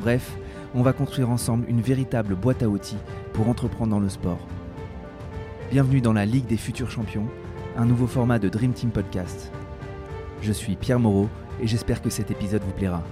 [0.00, 0.32] Bref,
[0.74, 2.96] on va construire ensemble une véritable boîte à outils
[3.34, 4.40] pour entreprendre dans le sport.
[5.70, 7.28] Bienvenue dans la Ligue des futurs champions,
[7.76, 9.52] un nouveau format de Dream Team Podcast.
[10.40, 11.28] Je suis Pierre Moreau
[11.60, 13.02] et j'espère que cet épisode vous plaira.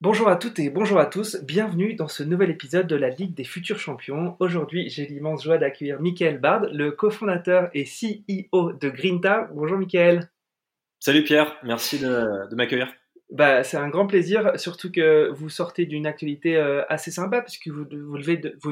[0.00, 3.34] Bonjour à toutes et bonjour à tous, bienvenue dans ce nouvel épisode de la Ligue
[3.34, 4.34] des futurs champions.
[4.40, 9.48] Aujourd'hui, j'ai l'immense joie d'accueillir Michael Bard, le cofondateur et CEO de Grinta.
[9.54, 10.28] Bonjour Michael.
[10.98, 12.92] Salut Pierre, merci de, m'accueillir.
[13.30, 17.68] Bah, c'est un grand plaisir, surtout que vous sortez d'une actualité euh, assez sympa, puisque
[17.68, 18.18] vous, vous,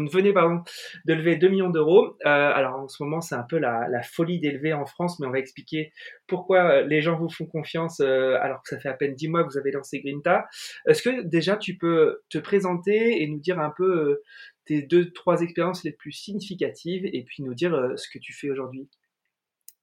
[0.01, 0.63] ne venez pardon,
[1.07, 2.17] de lever 2 millions d'euros.
[2.25, 5.27] Euh, alors en ce moment, c'est un peu la, la folie d'élever en France, mais
[5.27, 5.93] on va expliquer
[6.29, 9.45] pourquoi euh, les gens vous font confiance alors que ça fait à peine 10 mois
[9.45, 10.47] que vous avez lancé Grinta.
[10.89, 14.23] Est-ce que déjà tu peux te présenter et nous dire un peu
[14.67, 18.51] tes deux, trois expériences les plus significatives et puis nous dire ce que tu fais
[18.51, 18.89] aujourd'hui?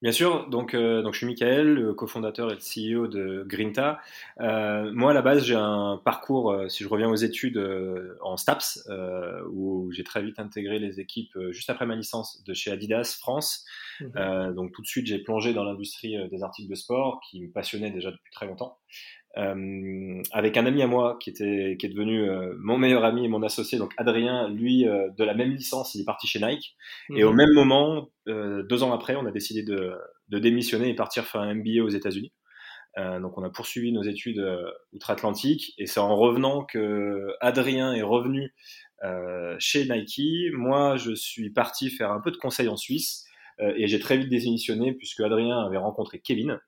[0.01, 3.99] Bien sûr, donc, euh, donc je suis Michael, le cofondateur et le CEO de Grinta.
[4.39, 8.17] Euh, moi, à la base, j'ai un parcours, euh, si je reviens aux études, euh,
[8.21, 8.89] en STAPS,
[9.51, 13.65] où j'ai très vite intégré les équipes juste après ma licence de chez Adidas France.
[13.99, 14.55] Mmh.
[14.55, 17.91] donc tout de suite, j'ai plongé dans l'industrie des articles de sport, qui me passionnait
[17.91, 18.79] déjà depuis très longtemps.
[19.37, 23.23] Euh, avec un ami à moi qui était qui est devenu euh, mon meilleur ami
[23.23, 26.39] et mon associé donc Adrien lui euh, de la même licence il est parti chez
[26.39, 26.75] Nike.
[27.15, 27.37] Et au mhm.
[27.37, 29.93] même moment deux ans après on a décidé de,
[30.29, 32.33] de, démissionner et partir faire un MBA aux États-Unis.
[32.97, 34.45] Donc on a poursuivi nos études
[34.91, 35.73] outre-Atlantique.
[35.77, 38.53] Et c'est en revenant que Adrien est revenu
[39.59, 40.53] chez Nike.
[40.53, 43.25] Moi je suis parti faire un peu de conseil en Suisse
[43.59, 46.59] et j'ai très vite démissionné puisque Adrien avait rencontré Kevin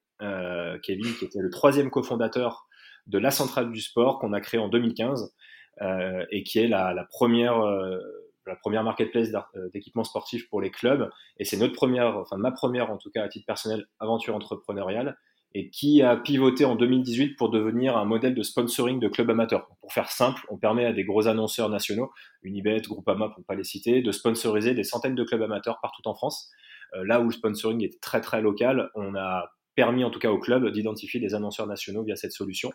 [0.84, 2.68] Kevin, qui était le troisième cofondateur
[3.08, 5.34] de la Centrale du Sport qu'on a créé en 2015
[5.82, 7.98] euh, et qui est la, première euh,
[8.46, 9.30] la première marketplace
[9.74, 11.10] d'équipements sportifs pour les clubs.
[11.38, 15.18] Et c'est notre première, enfin ma première en tout cas à titre personnel, aventure entrepreneuriale
[15.56, 19.68] et qui a pivoté en 2018 pour devenir un modèle de sponsoring de clubs amateurs.
[19.82, 23.54] Pour faire simple, on permet à des gros annonceurs nationaux, Unibet, Groupama pour ne pas
[23.54, 26.50] les citer, de sponsoriser des centaines de clubs amateurs partout en France.
[27.04, 30.40] là où le sponsoring est très très local, on a permis en tout cas au
[30.40, 32.72] club d'identifier des annonceurs nationaux via cette solution.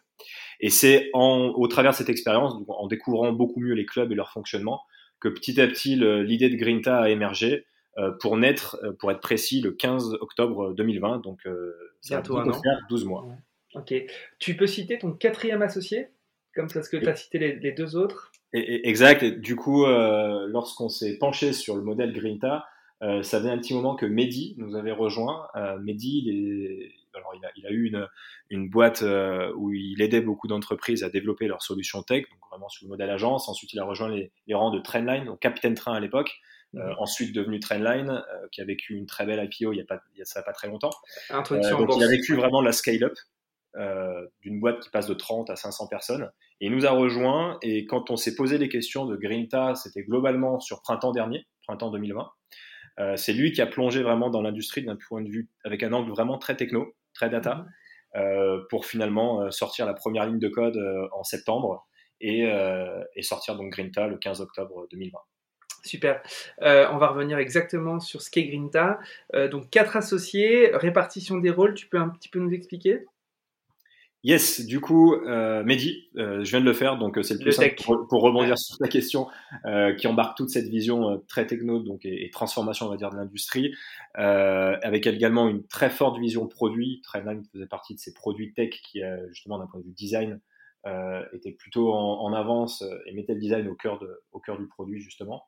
[0.60, 4.30] Et c'est au travers de cette expérience, en découvrant beaucoup mieux les clubs et leur
[4.30, 4.80] fonctionnement,
[5.20, 7.64] que petit à petit l'idée de Grinta a émergé
[7.98, 11.18] euh, pour naître, euh, pour être précis, le 15 octobre 2020.
[11.18, 12.22] Donc euh, ça a
[12.88, 13.26] 12 mois.
[13.74, 13.92] Ok.
[14.38, 16.08] Tu peux citer ton quatrième associé?
[16.54, 19.22] Comme ça, ce que tu as cité les, deux autres Exact.
[19.22, 22.66] Et du coup, lorsqu'on s'est penché sur le modèle Grinta,
[23.02, 25.48] euh, ça faisait un petit moment que Mehdi nous avait rejoint.
[25.54, 28.08] Euh, Mehdi, il, alors il, a, il a eu une,
[28.50, 32.68] une boîte euh, où il aidait beaucoup d'entreprises à développer leurs solutions tech, donc vraiment
[32.68, 33.48] sous le modèle agence.
[33.48, 36.40] Ensuite, il a rejoint les, les rangs de Trendline, donc Capitaine Train à l'époque.
[36.74, 36.96] Euh, mhm.
[36.98, 40.02] ensuite devenu Trendline, euh, qui a vécu une très belle IPO il y a pas,
[40.14, 40.90] il y a, ça pas très longtemps.
[41.30, 43.14] donc il a vécu vraiment la scale-up
[44.42, 46.30] d'une boîte qui passe de 30 à 500 personnes.
[46.60, 47.58] Et il nous a rejoint.
[47.62, 51.90] Et quand on s'est posé les questions de Grinta, c'était globalement sur printemps dernier, printemps
[51.90, 52.28] 2020.
[52.98, 55.92] Euh, c'est lui qui a plongé vraiment dans l'industrie d'un point de vue avec un
[55.92, 57.66] angle vraiment très techno, très data, mhm.
[58.16, 60.78] euh, pour finalement euh, sortir la première ligne de code
[61.12, 61.86] en septembre
[62.20, 62.50] et,
[63.22, 65.18] sortir donc Grinta le 15 octobre 2020.
[65.84, 66.20] Super.
[66.60, 68.98] on va revenir exactement sur ce qu'est Grinta.
[69.50, 73.04] donc quatre associés, répartition des rôles, tu peux un petit peu nous expliquer?
[74.28, 77.40] Yes, du coup, euh, Mehdi, euh, je viens de le faire, donc euh, c'est le
[77.40, 79.26] plus simple pour, rebondir sur ta question,
[79.64, 83.16] euh, qui embarque toute cette vision très techno donc et, transformation, on va dire, de
[83.16, 83.72] l'industrie,
[84.12, 87.00] avec également une très forte vision produit.
[87.04, 89.00] Trendline faisait partie de ces produits tech qui,
[89.30, 90.40] justement, d'un point de vue design,
[91.32, 94.68] était plutôt en, en, avance et mettait le design au cœur de, au cœur du
[94.68, 95.44] produit justement.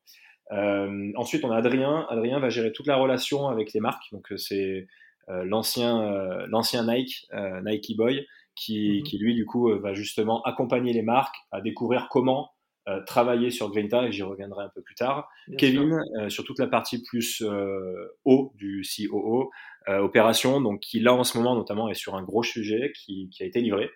[0.50, 2.06] ensuite, on a Adrien.
[2.08, 4.86] Adrien va gérer toute la relation avec les marques, donc c'est
[5.28, 7.28] l'ancien l'ancien Nike,
[7.62, 9.02] Nike Boy qui, mhm.
[9.04, 12.50] qui, lui, du coup, euh, va justement accompagner les marques à découvrir comment
[12.88, 15.28] euh, travailler sur Grinta, et j'y reviendrai un peu plus tard.
[15.58, 17.42] Kevin, euh, sur toute la partie plus
[18.24, 19.50] haut du COO,
[19.86, 23.42] opération, donc qui là en ce moment notamment est sur un gros sujet qui, qui
[23.42, 23.90] a été livré,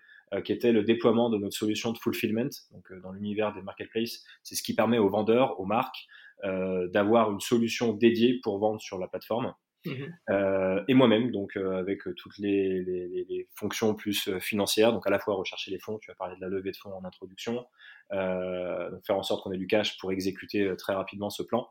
[0.45, 2.51] qui était le déploiement de notre solution de fulfillment.
[2.73, 6.07] Donc dans l'univers des marketplaces, c'est ce qui permet aux vendeurs, aux marques,
[6.43, 9.55] d'avoir une solution dédiée pour vendre sur la plateforme.
[9.87, 10.85] Mhm.
[10.89, 15.71] et moi-même, donc avec toutes les, les, fonctions plus financières, donc à la fois rechercher
[15.71, 17.65] les fonds, tu as parlé de la levée de fonds en introduction,
[18.11, 21.69] faire en sorte qu'on ait du cash pour exécuter très rapidement ce plan,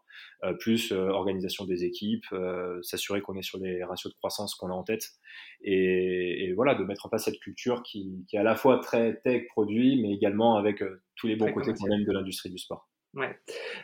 [0.59, 2.25] plus organisation des équipes,
[2.81, 5.11] s'assurer qu'on est sur les ratios de croissance qu'on a en tête,
[5.61, 8.79] et, et, voilà, de mettre en place cette culture qui, qui, est à la fois
[8.79, 10.83] très tech produit, mais également avec
[11.15, 12.89] tous les bons côtés qu'on aime de l'industrie du sport.
[13.13, 13.37] Ouais.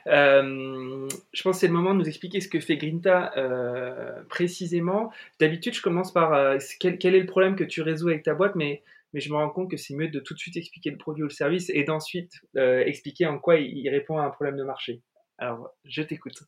[0.07, 4.23] Euh, je pense que c'est le moment de nous expliquer ce que fait Grinta euh,
[4.27, 5.11] précisément.
[5.39, 8.55] D'habitude, je commence par euh, quel, est le problème que tu résous avec ta boîte,
[8.55, 8.83] mais,
[9.13, 11.27] je me rends compte que c'est mieux de tout de suite expliquer le produit ou
[11.27, 15.01] le service et d'ensuite expliquer en quoi il, répond à un problème de marché.
[15.39, 16.43] Alors, je t'écoute.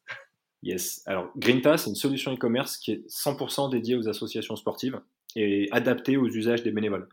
[0.62, 1.02] Yes.
[1.08, 5.02] Alors, Grinta, c'est une solution e-commerce qui est 100% dédiée aux associations sportives
[5.36, 7.10] et adaptée aux usages des bénévoles.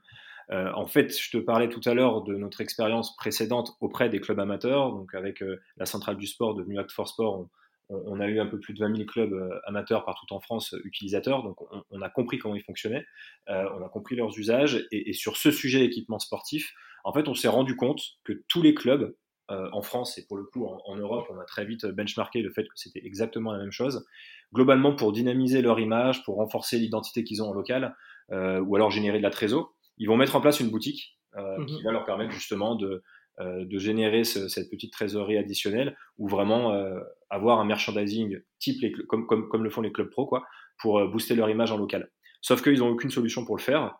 [0.50, 4.20] Euh, en fait, je te parlais tout à l'heure de notre expérience précédente auprès des
[4.20, 7.48] clubs amateurs, donc avec euh, la centrale du sport devenue Act for Sport.
[7.90, 10.74] On, a eu un peu plus de 20 000 clubs euh, amateurs partout en France
[10.84, 11.56] utilisateurs, donc
[11.90, 13.06] on, a compris comment ils fonctionnaient,
[13.46, 16.74] on a compris leurs usages, et, sur ce sujet équipement sportif,
[17.04, 19.16] en fait, on s'est rendu compte que tous les clubs
[19.48, 22.64] en France et pour le coup en, Europe, on a très vite benchmarké le fait
[22.64, 24.06] que c'était exactement la même chose.
[24.52, 27.96] Globalement, pour dynamiser leur image, pour renforcer l'identité qu'ils ont en local,
[28.30, 31.74] ou alors générer de la trésor, ils vont mettre en place une boutique euh, qui
[31.76, 31.82] mhm.
[31.84, 33.02] va leur permettre justement de,
[33.40, 36.98] euh, de générer cette petite trésorerie additionnelle ou vraiment euh,
[37.28, 40.46] avoir un merchandising type les, comme, comme, comme, le font les clubs pro quoi,
[40.80, 42.10] pour booster leur image en local.
[42.40, 43.96] Sauf qu'ils n'ont aucune solution pour le faire.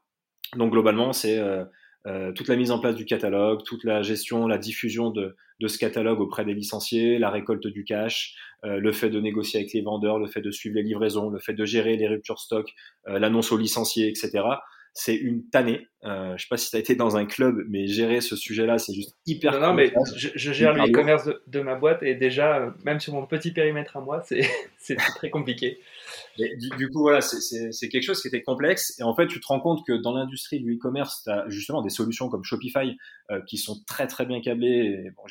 [0.57, 1.39] Donc globalement, c'est
[2.35, 5.77] toute la mise en place du catalogue, toute la gestion, la diffusion de, de ce
[5.77, 10.19] catalogue auprès des licenciés, la récolte du cash, le fait de négocier avec les vendeurs,
[10.19, 12.73] le fait de suivre les livraisons, le fait de gérer les ruptures stock,
[13.07, 14.45] l'annonce aux licenciés, etc
[14.95, 15.87] c'est une tannée.
[16.05, 18.79] Euh, je sais pas si tu as été dans un club, mais gérer ce sujet-là,
[18.79, 19.53] c'est juste hyper.
[19.53, 23.13] Non, non mais je, gère le commerce de, ma boîte et déjà, euh, même sur
[23.15, 25.81] mon petit périmètre à moi, c'est très compliqué.
[26.37, 28.99] du, coup, voilà, c'est quelque chose qui était complexe.
[29.01, 31.83] Et en fait, tu te rends compte que dans l'industrie du e-commerce, tu as justement
[31.83, 32.97] des solutions comme Shopify
[33.31, 35.11] euh, qui sont très très bien câblées.
[35.17, 35.25] bon,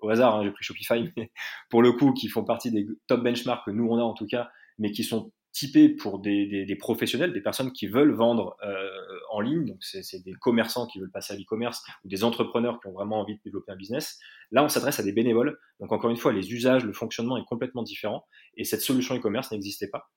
[0.00, 1.30] au hasard, hein, j'ai pris Shopify, mais
[1.68, 4.26] pour le coup, qui font partie des top benchmarks que nous on a en tout
[4.26, 8.88] cas, mais qui sont typé pour des, professionnels, des personnes qui veulent vendre euh,
[9.30, 12.88] en ligne, donc c'est des commerçants qui veulent passer à l'e-commerce ou des entrepreneurs qui
[12.88, 14.18] ont vraiment envie de développer un business.
[14.52, 17.44] Là, on s'adresse à des bénévoles, donc encore une fois, les usages, le fonctionnement est
[17.46, 18.24] complètement différent
[18.56, 20.10] et cette solution e-commerce n'existait pas.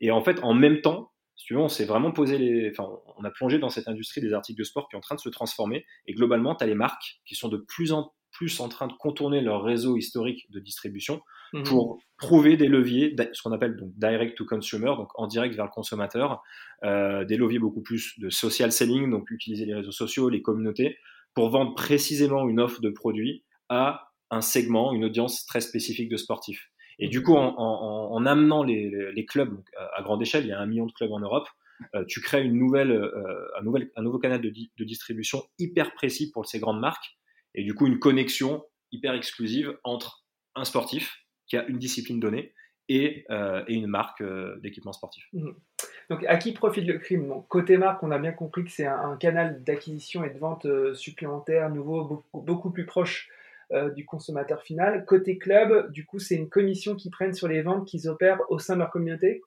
[0.00, 3.30] Et en fait, en même temps, si on s'est vraiment posé les, enfin, on a
[3.30, 5.86] plongé dans cette industrie des articles de sport qui est en train de se transformer
[6.06, 8.94] et globalement, tu as les marques qui sont de plus en plus en train de
[8.94, 11.20] contourner leur réseau historique de distribution
[11.52, 11.62] mhm.
[11.64, 15.66] pour trouver des leviers, ce qu'on appelle donc direct to consumer, donc en direct vers
[15.66, 16.40] le consommateur,
[16.82, 20.96] euh, des leviers beaucoup plus de social selling, donc utiliser les réseaux sociaux, les communautés,
[21.34, 26.16] pour vendre précisément une offre de produits à un segment, une audience très spécifique de
[26.16, 26.70] sportifs.
[26.98, 29.62] Et du coup, en, amenant les, clubs
[29.96, 31.48] à grande échelle, il y a un million de clubs en Europe,
[31.94, 35.92] euh, tu crées une nouvelle, euh, un, nouvel, un nouveau canal de, de, distribution hyper
[35.94, 37.18] précis pour ces grandes marques
[37.54, 40.24] et du coup une connexion hyper exclusive entre
[40.54, 42.54] un sportif qui a une discipline donnée
[42.88, 45.24] et, euh, une marque euh, d'équipement sportif.
[45.32, 45.50] Mmh.
[46.10, 47.32] Donc à qui profite le crime?
[47.48, 50.92] Côté marque, on a bien compris que c'est un, canal d'acquisition et de vente euh,
[50.94, 53.28] supplémentaire, nouveau, beaucoup, beaucoup plus proche
[53.94, 55.04] du consommateur final.
[55.04, 58.58] Côté club, du coup, c'est une commission qui prennent sur les ventes qu'ils opèrent au
[58.58, 59.42] sein de leur communauté?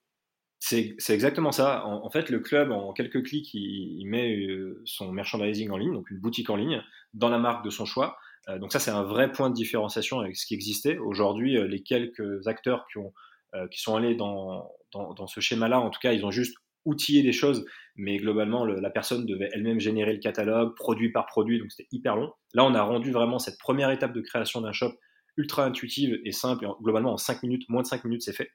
[0.66, 1.84] C'est exactement ça.
[1.86, 4.46] En, fait, le club, en quelques clics, il, met
[4.86, 6.82] son merchandising en ligne, donc une boutique en ligne,
[7.12, 8.16] dans la marque de son choix.
[8.48, 10.96] Euh, donc ça, c'est un vrai point de différenciation avec ce qui existait.
[10.96, 13.12] Aujourd'hui, euh, les quelques acteurs qui, ont,
[13.54, 16.56] euh, qui sont allés dans, dans, ce schéma-là, en tout cas, ils ont juste
[16.86, 17.66] outillé des choses,
[17.96, 22.16] mais globalement, la personne devait elle-même générer le catalogue, produit par produit, donc c'était hyper
[22.16, 22.32] long.
[22.52, 24.92] Là, on a rendu vraiment cette première étape de création d'un shop
[25.36, 28.50] ultra intuitive et simple, et globalement, en 5 minutes, moins de 5 minutes, c'est fait.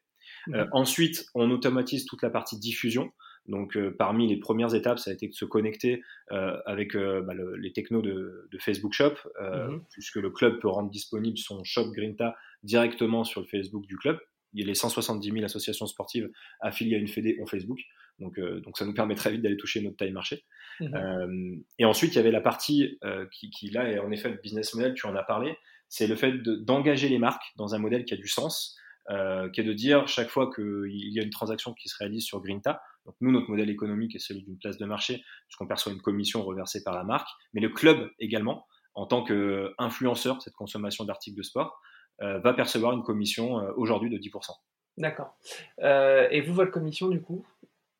[0.53, 3.11] Euh, ensuite, on automatise toute la partie diffusion.
[3.47, 7.33] Donc, euh, parmi les premières étapes, ça a été de se connecter euh, avec bah,
[7.57, 9.79] les technos de, Facebook Shop, mmh.
[9.91, 14.19] puisque le club peut rendre disponible son shop Grinta directement sur le Facebook du club.
[14.53, 16.29] Il y a les 170 000 associations sportives
[16.59, 17.79] affiliées à une fédé en Facebook.
[18.17, 20.43] Donc, donc ça nous permet très vite d'aller toucher notre taille marché.
[20.81, 21.61] Mmh.
[21.77, 22.99] et ensuite, il y avait la partie
[23.31, 25.55] qui, qui, là, est en effet le business model, tu en as parlé,
[25.87, 28.77] c'est le fait d'engager les marques dans un modèle qui a du sens
[29.09, 32.23] euh, qui est de dire chaque fois qu'il y a une transaction qui se réalise
[32.23, 35.91] sur Grinta, donc nous, notre modèle économique est celui d'une place de marché, puisqu'on perçoit
[35.91, 40.53] une commission reversée par la marque, mais le club également, en tant qu'influenceur de cette
[40.53, 41.81] consommation d'articles de sport,
[42.21, 44.51] euh, va percevoir une commission euh, aujourd'hui de 10%.
[44.97, 45.37] D'accord.
[45.79, 47.45] et vous, votre commission, du coup?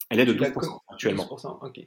[0.10, 1.24] Elle est de 12% actuellement.
[1.26, 1.80] 12%, ok.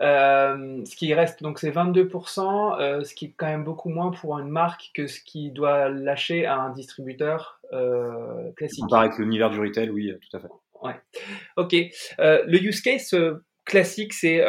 [0.00, 4.12] Euh, ce qui reste, donc c'est 22%, euh, ce qui est quand même beaucoup moins
[4.12, 8.82] pour une marque que ce qui doit lâcher à un distributeur euh, classique.
[8.82, 10.48] Comparé avec l'univers du retail, oui, tout à fait.
[10.82, 10.94] Ouais.
[11.56, 11.74] Ok.
[12.18, 13.12] le use case
[13.64, 14.40] classique, c'est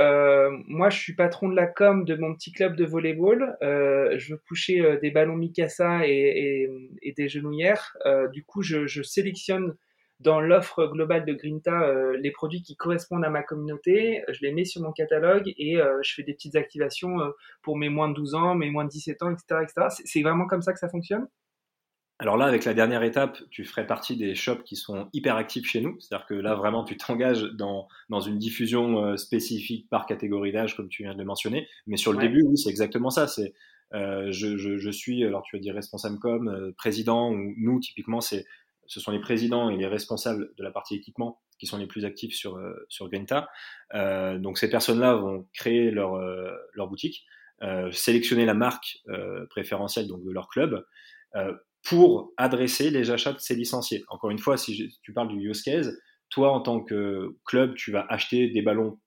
[0.68, 3.58] moi, je suis patron de la com de mon petit club de volleyball.
[3.62, 6.70] je veux coucher des ballons Mikasa et,
[7.02, 7.98] et, des genouillères.
[8.32, 9.74] du coup, je, je sélectionne
[10.20, 14.52] dans l'offre globale de Grinta euh, les produits qui correspondent à ma communauté, je les
[14.52, 17.30] mets sur mon catalogue et euh, je fais des petites activations euh,
[17.62, 19.62] pour mes moins de 12 ans, mes moins de 17 ans, etc.
[19.64, 19.88] etc.
[20.06, 21.28] C'est vraiment comme ça que ça fonctionne?
[22.22, 25.66] Alors là, avec la dernière étape, tu ferais partie des shops qui sont hyper actifs
[25.66, 25.98] chez nous.
[26.02, 30.90] C'est-à-dire que là, vraiment, tu t'engages dans, dans une diffusion spécifique par catégorie d'âge, comme
[30.90, 31.70] tu viens de le mentionner.
[31.88, 33.28] Mais sur le début, oui, c'est exactement ça.
[33.28, 33.54] C'est
[33.94, 38.46] je, je, je, suis, alors tu vas dire responsable com, président, ou nous, typiquement, c'est
[38.90, 42.06] ce sont les présidents et les responsables de la partie équipement qui sont les plus
[42.06, 43.48] actifs sur, euh, sur Grinta.
[43.94, 47.26] Euh, donc ces personnes-là vont créer leur, euh, leur boutique,
[47.92, 49.00] sélectionner la marque
[49.50, 50.82] préférentielle donc de leur club
[51.84, 54.06] pour adresser les achats de ces licenciés.
[54.08, 55.94] Encore une fois, si tu parles du use case,
[56.30, 58.98] toi en tant que club, tu vas acheter des ballons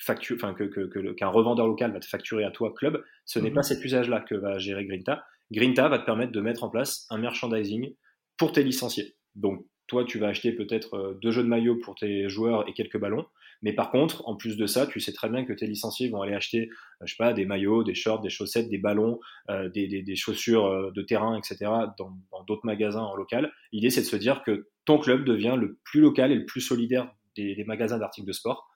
[0.00, 3.04] facture, enfin que, que, qu'un revendeur local va te facturer à toi club.
[3.24, 3.54] Ce n'est mhm.
[3.54, 5.24] pas cet usage-là que va gérer Grinta.
[5.52, 7.94] Grinta va te permettre de mettre en place un merchandising
[8.36, 9.14] pour tes licenciés.
[9.34, 12.72] Donc, toi, tu vas acheter peut-être euh, deux jeux de maillot pour tes joueurs et
[12.72, 13.26] quelques ballons.
[13.60, 16.22] Mais par contre, en plus de ça, tu sais très bien que tes licenciés vont
[16.22, 19.20] aller acheter, euh, je sais pas, des maillots, des shorts, des chaussettes, des ballons,
[19.50, 21.70] euh, des, chaussures de terrain, etc.
[21.98, 23.52] dans d'autres magasins en local.
[23.70, 26.60] L'idée, c'est de se dire que ton club devient le plus local et le plus
[26.60, 28.68] solidaire des, magasins d'articles de sport.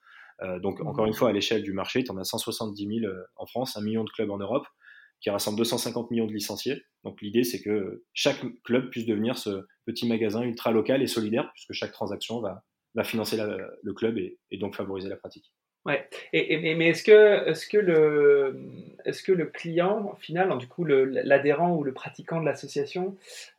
[0.61, 3.75] donc, encore une fois, à l'échelle du marché, tu en as 170 000 en France,
[3.75, 4.67] un million de clubs en Europe
[5.19, 6.83] qui rassemble 250 millions de licenciés.
[7.03, 11.49] Donc l'idée, c'est que chaque club puisse devenir ce petit magasin ultra local et solidaire,
[11.53, 12.63] puisque chaque transaction va,
[13.03, 15.51] financer le club et, donc favoriser la pratique.
[15.85, 16.05] Ouais.
[16.33, 18.59] Et, mais est-ce que, est que, le,
[19.05, 23.15] est que le client, final, du coup, l'adhérent ou le pratiquant de l'association,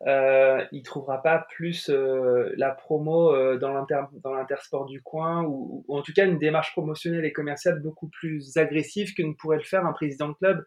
[0.07, 6.03] euh, il trouvera pas plus euh, la promo euh, dans l'intersport du coin ou, en
[6.03, 9.87] tout cas une démarche promotionnelle et commerciale beaucoup plus agressive que ne pourrait le faire
[9.87, 10.65] un président de club?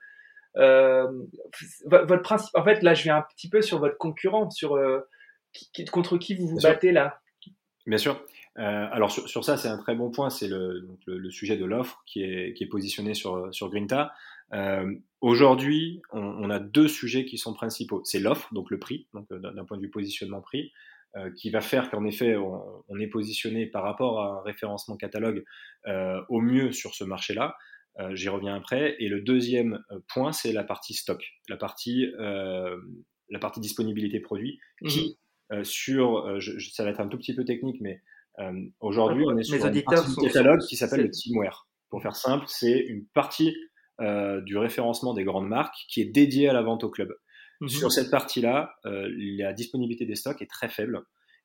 [0.55, 4.79] Votre principe, en fait, là, je viens un petit peu sur votre concurrent, sur
[5.79, 7.21] euh, contre qui vous vous battez là?
[7.85, 8.23] Bien sûr.
[8.57, 10.29] Euh, alors sur, ça, c'est un très bon point.
[10.29, 14.13] C'est le, le, sujet de l'offre qui est, qui est positionné sur, sur Grinta.
[15.21, 18.01] Aujourd'hui, on, a deux sujets qui sont principaux.
[18.03, 20.73] C'est l'offre, donc le prix, donc d'un point de vue positionnement prix,
[21.37, 25.45] qui va faire qu'en effet, on, on, est positionné par rapport à un référencement catalogue
[25.85, 27.55] au mieux sur ce marché-là.
[27.99, 28.95] Euh, j'y reviens après.
[28.99, 32.77] Et le deuxième euh, point, c'est la partie stock, la partie, euh,
[33.29, 35.15] la partie disponibilité produit, qui, mhm.
[35.63, 36.39] Sur,
[36.73, 38.01] ça va être un tout petit peu technique, mais
[38.79, 39.71] aujourd'hui, on est sur un
[40.21, 41.67] catalogue qui s'appelle le teamwear.
[41.89, 43.55] Pour faire simple, c'est une partie
[43.99, 47.13] du référencement des grandes marques qui est dédiée à la vente au club.
[47.61, 47.69] Mhm.
[47.69, 51.03] Sur cette partie-là, la disponibilité des stocks est très faible.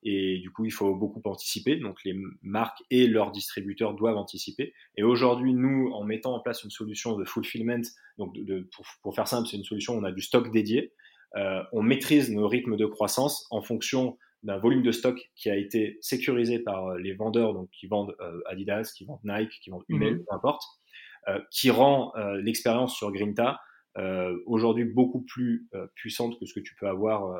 [0.08, 1.76] Et du coup, il faut beaucoup anticiper.
[1.76, 4.72] Donc, les marques et leurs distributeurs doivent anticiper.
[4.96, 7.82] Et aujourd'hui, nous, en mettant en place une solution de fulfillment,
[8.18, 8.68] donc de,
[9.02, 10.92] pour, faire simple, c'est une solution où on a du stock dédié.
[11.36, 15.56] Euh, on maîtrise nos rythmes de croissance en fonction d'un volume de stock qui a
[15.56, 19.70] été sécurisé par euh, les vendeurs, donc qui vendent euh, Adidas, qui vendent Nike, qui
[19.70, 20.24] vendent Hummel, mhm.
[20.24, 20.62] peu importe,
[21.50, 23.58] qui rend l'expérience sur Grinta
[24.46, 27.36] aujourd'hui beaucoup plus puissante que ce que tu peux avoir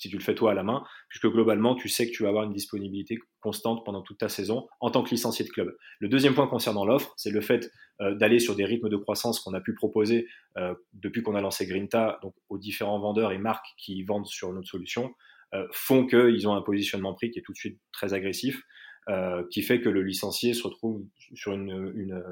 [0.00, 2.30] si tu le fais toi à la main, puisque globalement, tu sais que tu vas
[2.30, 5.76] avoir une disponibilité constante pendant toute ta saison en tant que licencié de club.
[5.98, 9.40] Le deuxième point concernant l'offre, c'est le fait euh, d'aller sur des rythmes de croissance
[9.40, 10.26] qu'on a pu proposer
[10.56, 14.50] euh, depuis qu'on a lancé Grinta, donc aux différents vendeurs et marques qui vendent sur
[14.54, 15.12] notre solution,
[15.52, 18.62] euh, font qu'ils ont un positionnement prix qui est tout de suite très agressif,
[19.50, 21.04] qui fait que le licencié se retrouve
[21.34, 22.22] sur une,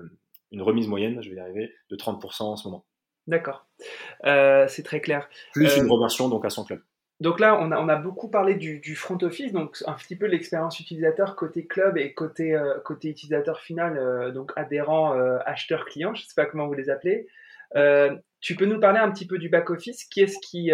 [0.53, 2.87] une remise moyenne, je vais y arriver, de 30% en ce moment.
[3.27, 3.67] D'accord,
[4.23, 5.29] c'est très clair.
[5.55, 6.81] Plus une reversion donc à son club.
[7.21, 11.35] Donc là, on a, beaucoup parlé du, front office, donc un petit peu l'expérience utilisateur
[11.35, 16.27] côté club et côté, euh, utilisateur final, euh, donc adhérent, euh, acheteur, client, je ne
[16.29, 17.27] sais pas comment vous les appelez.
[18.41, 20.71] tu peux nous parler un petit peu du back-office Qui est-ce qui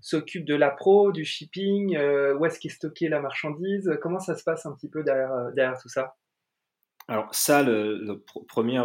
[0.00, 4.44] s'occupe de la pro, du shipping Où est-ce qu'est stocké la marchandise Comment ça se
[4.44, 6.14] passe un petit peu derrière tout ça?
[7.06, 8.80] Alors ça, le, premier,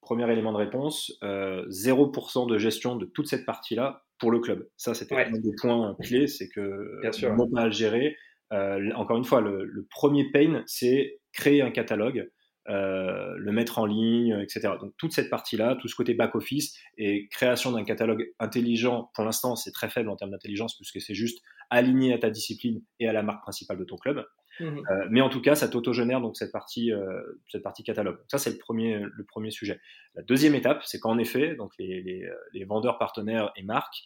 [0.00, 4.68] premier élément de réponse, 0% de gestion de toute cette partie-là pour le club.
[4.76, 7.34] Ça, c'était un des points clés, c'est que Bien sûr.
[7.52, 8.16] pas à le gérer.
[8.52, 12.30] Euh, encore une fois, le, premier pain, c'est créer un catalogue,
[12.68, 14.74] euh, le mettre en ligne, etc.
[14.80, 19.56] Donc toute cette partie-là, tout ce côté back-office et création d'un catalogue intelligent, pour l'instant,
[19.56, 23.12] c'est très faible en termes d'intelligence, puisque c'est juste aligné à ta discipline et à
[23.12, 24.24] la marque principale de ton club.
[24.60, 26.90] Mmh euh, mais en tout cas, ça t'autogénère donc cette partie,
[27.48, 28.18] cette partie catalogue.
[28.28, 29.80] ça, c'est le premier, le premier sujet.
[30.14, 34.04] La deuxième étape, c'est qu'en effet, donc les, les, les, vendeurs, partenaires et marques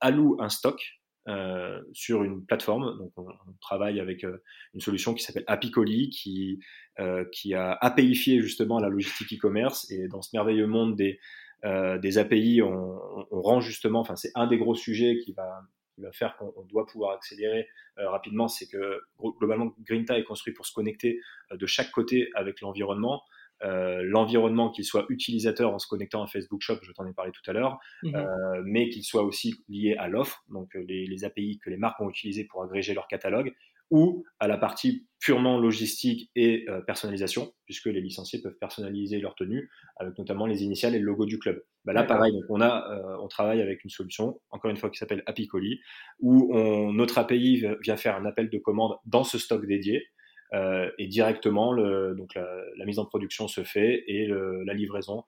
[0.00, 2.96] allouent un stock euh, sur une plateforme.
[2.96, 3.28] Donc, on,
[3.60, 4.42] travaille avec euh,
[4.72, 6.58] une solution qui s'appelle Apicoli, qui,
[6.98, 9.90] euh, qui a APIfié justement la logistique e-commerce.
[9.90, 11.20] Et dans ce merveilleux monde des,
[11.62, 15.60] des API, on, on, rend justement, enfin, c'est un des gros sujets qui va,
[16.00, 18.48] qui va faire qu'on doit pouvoir accélérer rapidement.
[18.48, 19.00] C'est que
[19.38, 21.20] globalement, Grinta est construit pour se connecter
[21.52, 23.22] de chaque côté avec l'environnement.
[23.62, 27.30] Euh, l'environnement, qu'il soit utilisateur en se connectant à Facebook Shop, je t'en ai parlé
[27.30, 28.14] tout à l'heure, mhm.
[28.14, 31.76] euh, mais qu'il soit aussi lié à l'offre, donc euh, les, les, API que les
[31.76, 33.52] marques vont utiliser pour agréger leur catalogue,
[33.90, 39.68] ou à la partie purement logistique et personnalisation, puisque les licenciés peuvent personnaliser leur tenue,
[39.96, 41.62] avec notamment les initiales et le logo du club.
[41.84, 44.96] Bah là, pareil, donc on, a, on travaille avec une solution, encore une fois, qui
[44.96, 45.80] s'appelle Apicoli,
[46.20, 50.06] où on, notre API vient faire un appel de commande dans ce stock dédié,
[50.52, 55.24] euh, et directement, le, donc la, mise en production se fait et la livraison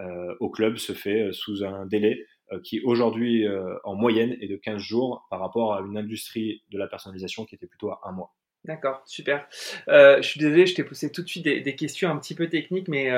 [0.00, 2.26] euh, au club se fait euh, sous un délai
[2.62, 3.44] qui aujourd'hui
[3.84, 7.54] en moyenne est de 15 jours par rapport à une industrie de la personnalisation qui
[7.54, 8.34] était plutôt à un mois.
[8.64, 9.48] D'accord, super.
[9.88, 12.88] je suis désolé, je t'ai poussé tout de suite des, questions un petit peu techniques,
[12.88, 13.10] mais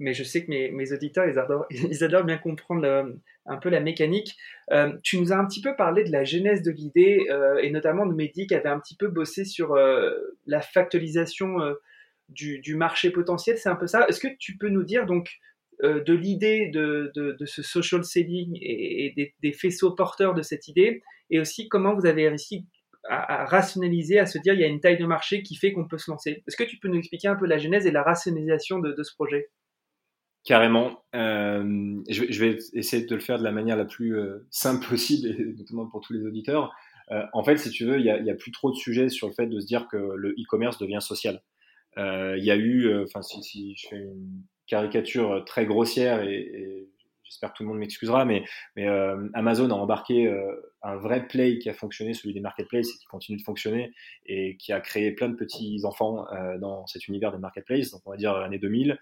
[0.00, 3.04] mais je sais que mes, auditeurs, ils adorent, ils adorent bien comprendre euh,
[3.46, 4.36] un peu la mécanique.
[4.72, 7.70] Euh, tu nous as un petit peu parlé de la genèse de l'idée, euh, et
[7.70, 9.76] notamment de Mehdi qui avait un petit peu bossé sur
[10.46, 11.58] la factualisation
[12.28, 14.08] du, marché potentiel, c'est un peu ça.
[14.08, 15.38] Est-ce que tu peux nous dire donc
[15.82, 21.68] de l'idée de, ce social selling et, des, faisceaux porteurs de cette idée, et aussi
[21.68, 22.66] comment vous avez réussi
[23.08, 25.88] à, rationaliser, à se dire il y a une taille de marché qui fait qu'on
[25.88, 26.42] peut se lancer.
[26.46, 29.14] Est-ce que tu peux nous expliquer un peu la genèse et la rationalisation de ce
[29.14, 29.48] projet?
[30.44, 31.04] Carrément.
[31.14, 35.28] Euh, je, vais essayer de le faire de la manière la plus euh, simple possible,
[35.58, 36.74] notamment pour tous les auditeurs.
[37.10, 39.34] Euh, en fait, si tu veux, il n'y a, plus trop de sujets sur le
[39.34, 41.42] fait de se dire que le e-commerce devient social.
[41.98, 46.38] Euh, il y a eu, enfin, si, si, je fais une caricature très grossière et,
[46.38, 46.90] et
[47.30, 48.44] j'espère que tout le monde m'excusera, mais,
[48.76, 52.88] mais euh, Amazon a embarqué euh, un vrai play qui a fonctionné, celui des marketplaces,
[52.88, 53.92] et qui continue de fonctionner,
[54.26, 58.02] et qui a créé plein de petits enfants euh, dans cet univers des marketplaces, donc
[58.04, 58.98] on va dire l'année 2000.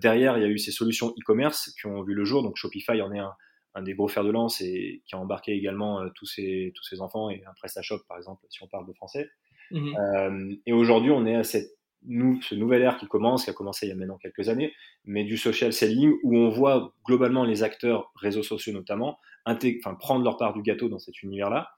[0.00, 3.02] derrière, il y a eu ces solutions e-commerce qui ont vu le jour, donc Shopify
[3.02, 3.34] en est un,
[3.74, 7.00] un des gros fers de lance et qui a embarqué également tous, ces, tous ces
[7.00, 9.28] enfants, et un PrestaShop par exemple, si on parle de français.
[9.70, 11.70] Mmh et aujourd'hui, on est à cette
[12.06, 14.72] nous, ce nouvel ère qui commence, qui a commencé il y a maintenant quelques années,
[15.04, 20.24] mais du social selling où on voit globalement les acteurs, réseaux sociaux notamment, enfin, prendre
[20.24, 21.70] leur part du gâteau dans cet univers-là.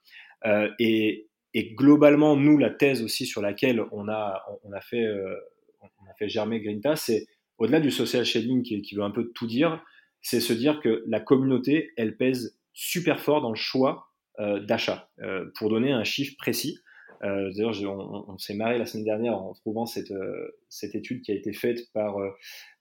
[0.46, 5.04] Euh, et, et, globalement, nous, la thèse aussi sur laquelle on a, on a, fait,
[5.04, 5.36] euh,
[5.82, 7.26] on a fait germer Grinta, c'est
[7.58, 9.82] au-delà du social selling qui, qui, veut un peu tout dire,
[10.20, 14.08] c'est se dire que la communauté, elle pèse super fort dans le choix
[14.40, 15.08] euh, d'achat.
[15.22, 16.80] Euh, pour donner un chiffre précis,
[17.24, 21.22] euh, D'ailleurs, on, on s'est marré la semaine dernière en trouvant cette, euh, cette étude
[21.22, 22.30] qui a été faite par, euh,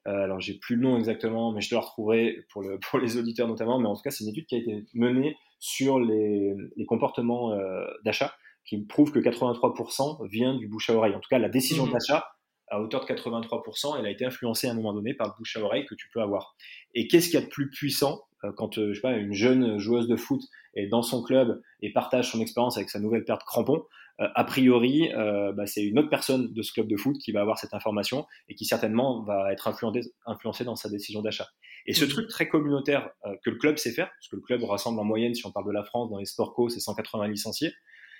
[0.07, 2.99] euh, alors j'ai plus le nom exactement, mais je te la retrouverai pour, le, pour
[2.99, 5.99] les auditeurs notamment, mais en tout cas, c'est une étude qui a été menée sur
[5.99, 7.57] les, les comportements
[8.03, 8.33] d'achat
[8.65, 11.15] qui prouve que 83% vient du bouche à oreille.
[11.15, 11.91] En tout cas, la décision mmh.
[11.91, 12.25] d'achat
[12.67, 15.55] à hauteur de 83%, elle a été influencée à un moment donné par le bouche
[15.55, 16.55] à oreille que tu peux avoir.
[16.95, 18.23] Et qu'est-ce qu'il y a de plus puissant
[18.57, 20.41] quand je sais pas, une jeune joueuse de foot
[20.75, 23.85] est dans son club et partage son expérience avec sa nouvelle paire de crampons
[24.19, 27.41] a priori, euh, bah, c'est une autre personne de ce club de foot qui va
[27.41, 31.47] avoir cette information et qui certainement va être influencé, dans sa décision d'achat.
[31.87, 32.09] Et ce mmh.
[32.09, 35.03] truc très communautaire euh, que le club sait faire, parce que le club rassemble en
[35.03, 37.73] moyenne, si on parle de la France, dans les sport co, c'est 180 licenciés,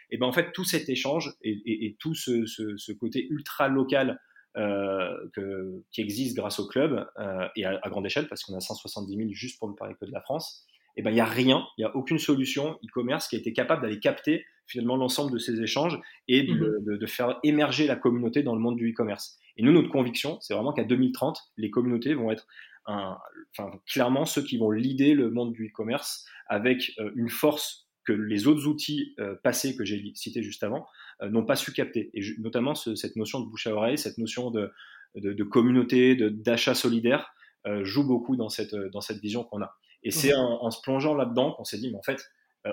[0.09, 4.19] et ben en fait tout cet échange et, tout ce, côté ultra local
[4.55, 7.07] qui existe grâce au club
[7.55, 10.11] et à, grande échelle, parce qu'on a 170 000 juste pour ne parler que de
[10.11, 13.35] la France, et ben il y a rien, il y a aucune solution e-commerce qui
[13.35, 16.97] a été capable d'aller capter finalement l'ensemble de ces échanges et de, mhm.
[16.97, 19.37] de, faire émerger la communauté dans le monde du e-commerce.
[19.57, 22.47] Et nous, notre conviction, c'est vraiment qu'à 2030, les communautés vont être
[22.85, 23.17] un,
[23.51, 28.13] enfin, clairement ceux qui vont leader le monde du e-commerce avec euh, une force que
[28.13, 30.85] les autres outils euh, passés que j'ai cités juste avant
[31.21, 32.09] euh, n'ont pas su capter.
[32.13, 34.71] Et notamment cette notion de bouche à oreille, cette notion de,
[35.15, 37.33] de, de communauté, d'achat solidaire
[37.83, 39.77] joue beaucoup dans cette, dans cette vision qu'on a.
[40.03, 42.21] Et c'est en, en, se plongeant là-dedans qu'on s'est dit, mais en fait,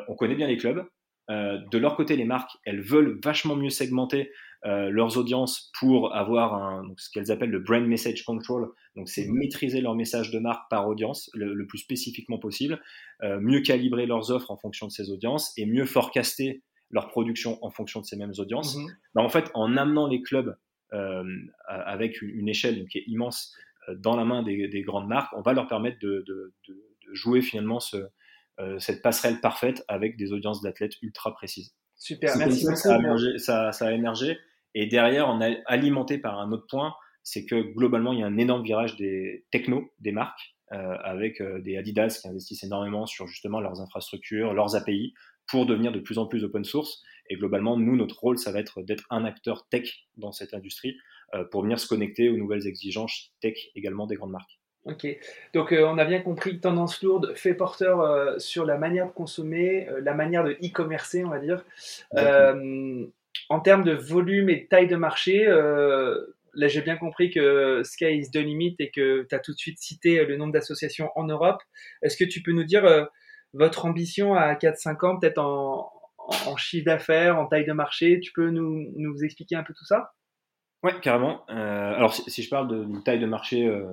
[0.08, 0.84] on connaît bien les clubs,
[1.30, 4.32] euh, de leur côté, les marques, elles veulent vachement mieux segmenter
[4.66, 8.68] euh, leurs audiences pour avoir un, ce qu'elles appellent le brand message control.
[8.96, 9.38] Donc, c'est mmh.
[9.38, 12.80] maîtriser leur message de marque par audience le, plus spécifiquement possible,
[13.22, 17.58] euh, mieux calibrer leurs offres en fonction de ces audiences et mieux forecaster leur production
[17.64, 18.76] en fonction de ces mêmes audiences.
[18.76, 19.20] Mmh.
[19.20, 20.56] En fait, en amenant les clubs
[21.68, 23.54] avec une, échelle qui est immense
[23.98, 26.52] dans la main des, grandes marques, on va leur permettre de
[27.12, 28.08] jouer finalement ce,
[28.60, 31.74] euh, cette passerelle parfaite avec des audiences d'athlètes ultra précises.
[31.96, 32.76] Super, merci beaucoup.
[33.38, 34.38] Ça a, émergé,
[34.74, 38.26] Et derrière, on a alimenté par un autre point, c'est que globalement, il y a
[38.26, 43.60] un énorme virage des technos, des marques, avec des Adidas qui investissent énormément sur justement
[43.60, 45.14] leurs infrastructures, leurs API,
[45.48, 47.02] pour devenir de plus en plus open source.
[47.28, 50.96] Et globalement, nous, notre rôle, ça va être d'être un acteur tech dans cette industrie
[51.50, 54.59] pour venir se connecter aux nouvelles exigences tech également des grandes marques.
[54.86, 55.06] Ok,
[55.52, 60.14] donc on a bien compris tendance lourde, fait porteur sur la manière de consommer, la
[60.14, 61.64] manière de e-commercer, on va dire.
[63.50, 65.44] en termes de volume et de taille de marché,
[66.54, 69.58] là j'ai bien compris que Sky is the limit et que tu as tout de
[69.58, 71.62] suite cité le nombre d'associations en Europe.
[72.02, 73.04] Est-ce que tu peux nous dire euh,
[73.52, 78.32] votre ambition à 4-5 ans, peut-être en, en, chiffre d'affaires, en taille de marché Tu
[78.32, 80.12] peux nous, nous expliquer un peu tout ça?
[80.82, 81.44] Ouais, carrément.
[81.50, 83.84] Euh, alors si, je parle de, taille de marché euh,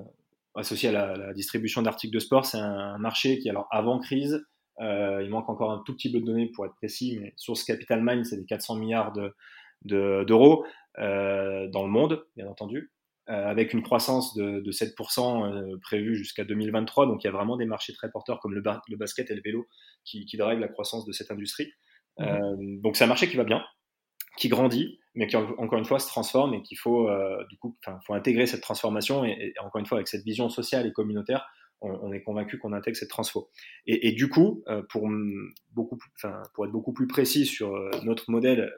[0.58, 4.46] associée à la, distribution d'articles de sport, c'est un, marché qui, alors avant crise,
[4.80, 8.04] il manque encore un tout petit peu de données pour être précis, mais Source Capital
[8.04, 9.14] Mind, c'est des 400 milliards
[9.84, 10.66] d'euros.
[11.00, 12.92] Euh, dans le monde, bien entendu,
[13.30, 17.06] euh, avec une croissance de, de 7% euh, prévue jusqu'à 2023.
[17.06, 19.42] Donc il y a vraiment des marchés très porteurs comme le, le basket et le
[19.44, 19.68] vélo
[20.06, 21.72] qui, qui drive la croissance de cette industrie.
[22.20, 22.82] Mmh.
[22.82, 23.64] donc c'est un marché qui va bien,
[24.40, 27.10] qui grandit, mais qui encore une fois se transforme et qu'il faut
[27.50, 30.94] du coup, faut intégrer cette transformation et, encore une fois avec cette vision sociale et
[30.94, 31.46] communautaire,
[31.82, 33.50] on, est convaincu qu'on intègre cette transfo.
[33.86, 35.08] Et, du coup, pour
[35.74, 35.98] beaucoup,
[36.54, 37.72] pour être beaucoup plus précis sur
[38.04, 38.72] notre modèle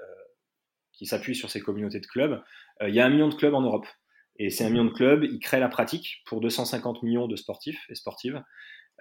[0.99, 2.43] qui s'appuie sur ces communautés de clubs.
[2.81, 3.87] Euh, il y a un million de clubs en Europe.
[4.37, 7.85] Et c'est un million de clubs, ils créent la pratique pour 250 millions de sportifs
[7.89, 8.41] et sportives.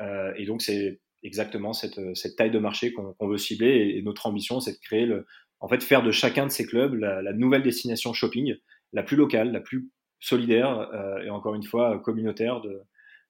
[0.01, 2.01] Euh, et donc, c'est exactement cette,
[2.37, 3.95] taille de marché qu'on veut cibler.
[3.97, 5.27] Et, notre ambition, c'est de créer, le,
[5.61, 8.55] en fait, faire de chacun de ces clubs la, nouvelle destination shopping,
[8.93, 9.89] la plus locale, la plus
[10.21, 12.83] solidaire euh, et encore une fois communautaire de,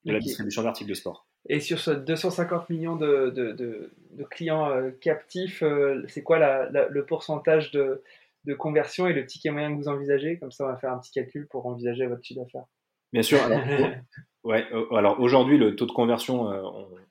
[0.05, 1.27] de la distribution d'articles de sport.
[1.49, 5.63] Et sur ce 250 millions de, de, de clients captifs,
[6.09, 8.03] c'est quoi la, le pourcentage de,
[8.45, 10.39] de conversion et le ticket moyen que vous envisagez?
[10.39, 12.65] Comme ça, on va faire un petit calcul pour envisager votre chiffre d'affaires.
[13.13, 13.43] Bien sûr.
[13.43, 13.61] Alors,
[14.45, 16.63] ouais, euh, alors aujourd'hui, le taux de conversion, euh,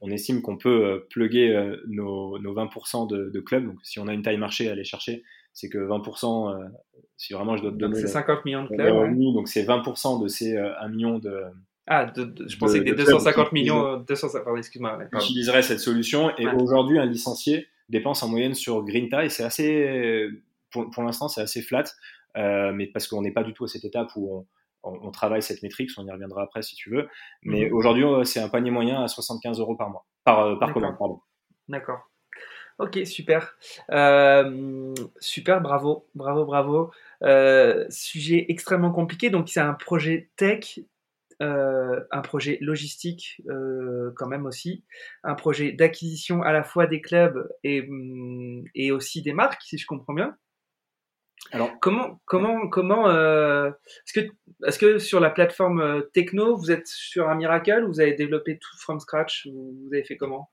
[0.02, 3.66] on, estime qu'on peut euh, plugger nos, 20% de, clubs.
[3.66, 6.70] Donc, si on a une taille marché à aller chercher, c'est que 20%,
[7.18, 8.00] si vraiment je dois te donner.
[8.00, 9.34] C'est 50 millions de clubs.
[9.34, 11.44] Donc, c'est 20% de ces 1 million de.
[11.90, 14.04] Ah, je pensais que des 250 millions.
[14.08, 15.00] 250, pardon, excuse-moi.
[15.14, 16.36] Utiliserait cette solution.
[16.38, 20.30] Et aujourd'hui, un licencié dépense en moyenne sur Grinta et c'est assez
[20.72, 21.86] pour, l'instant, c'est assez flat,
[22.38, 24.46] euh, mais parce qu'on n'est pas du tout à cette étape où on,
[25.12, 27.08] travaille cette métrique, on y reviendra après si tu veux.
[27.44, 27.74] Mais mhm.
[27.74, 30.98] aujourd'hui, euh, c'est un panier moyen à 75 euros par mois, par, euh, par commande,
[30.98, 31.22] pardon.
[31.68, 32.00] D'accord.
[32.80, 33.58] Ok, super.
[35.20, 36.92] super, bravo, bravo, bravo.
[37.90, 39.30] sujet extrêmement compliqué.
[39.30, 40.80] Donc, c'est un projet tech,
[41.40, 43.42] un projet logistique
[44.16, 44.84] quand même aussi,
[45.24, 49.78] un projet d'acquisition à la fois des clubs et, hum, et aussi des marques, si
[49.80, 50.38] je comprends bien.
[51.52, 53.70] Alors, comment, comment, comment, euh,
[54.06, 54.32] est-ce que,
[54.66, 58.14] est-ce que sur la plateforme euh, techno, vous êtes sur un miracle ou vous avez
[58.14, 60.50] développé tout from scratch ou vous avez fait comment?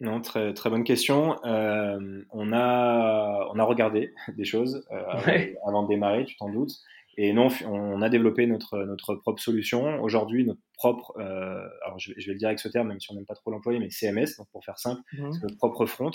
[0.00, 1.42] Non, très, très bonne question.
[1.46, 6.74] Euh, on a, on a regardé des choses avant, de démarrer, tu t'en doutes.
[7.18, 10.02] Et non, on a développé notre, notre propre solution.
[10.02, 13.24] Aujourd'hui, notre propre, alors je, vais le dire avec ce terme, même si on n'aime
[13.24, 15.32] pas trop l'employer, mais CMS, donc pour faire simple, mmh.
[15.32, 16.10] c'est notre propre front.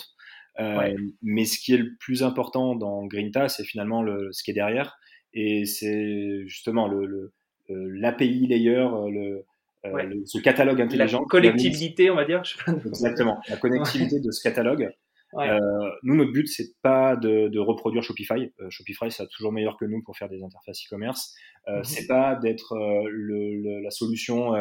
[0.60, 4.52] Euh, mais ce qui est le plus important dans Grinta, c'est finalement le, ce qui
[4.52, 4.98] est derrière.
[5.34, 7.32] Et c'est justement le, le,
[7.70, 9.46] l'API layer, le,
[9.86, 11.22] euh, le, ce catalogue intelligent.
[11.22, 12.44] La connectivité, on va dire.
[12.86, 14.92] Exactement, la connectivité de ce catalogue.
[15.36, 15.58] Euh,
[16.04, 18.52] nous, notre but, c'est pas de, de, reproduire Shopify.
[18.60, 21.34] Euh, Shopify, c'est toujours meilleur que nous pour faire des interfaces e-commerce.
[21.68, 21.84] Euh, mm-hmm.
[21.86, 24.54] C'est pas d'être le, la solution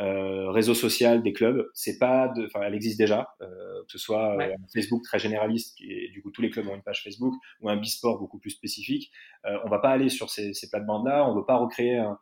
[0.00, 3.46] euh, réseau social des clubs, c'est pas de, enfin, elle existe déjà, euh,
[3.84, 6.74] que ce soit euh, un Facebook très généraliste et du coup tous les clubs ont
[6.74, 9.12] une page Facebook ou un bisport beaucoup plus spécifique.
[9.46, 12.18] Euh, on va pas aller sur ces, ces plates-bandes-là, on veut pas recréer un,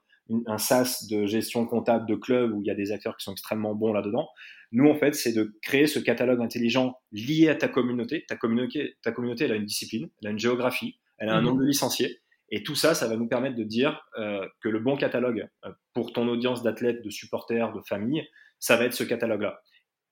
[0.47, 3.33] un SaaS de gestion comptable de clubs où il y a des acteurs qui sont
[3.33, 4.29] extrêmement bons là-dedans.
[4.73, 8.25] Nous, en fait, c'est de créer ce catalogue intelligent lié à ta communauté.
[8.27, 11.41] Ta communauté, ta communauté, elle a une discipline, elle a une géographie, elle a un
[11.41, 11.47] mhm.
[11.47, 12.22] nombre de licenciés.
[12.55, 15.71] Et tout ça, ça va nous permettre de dire euh, que le bon catalogue euh,
[15.95, 19.61] pour ton audience d'athlètes, de supporters, de familles, ça va être ce catalogue-là.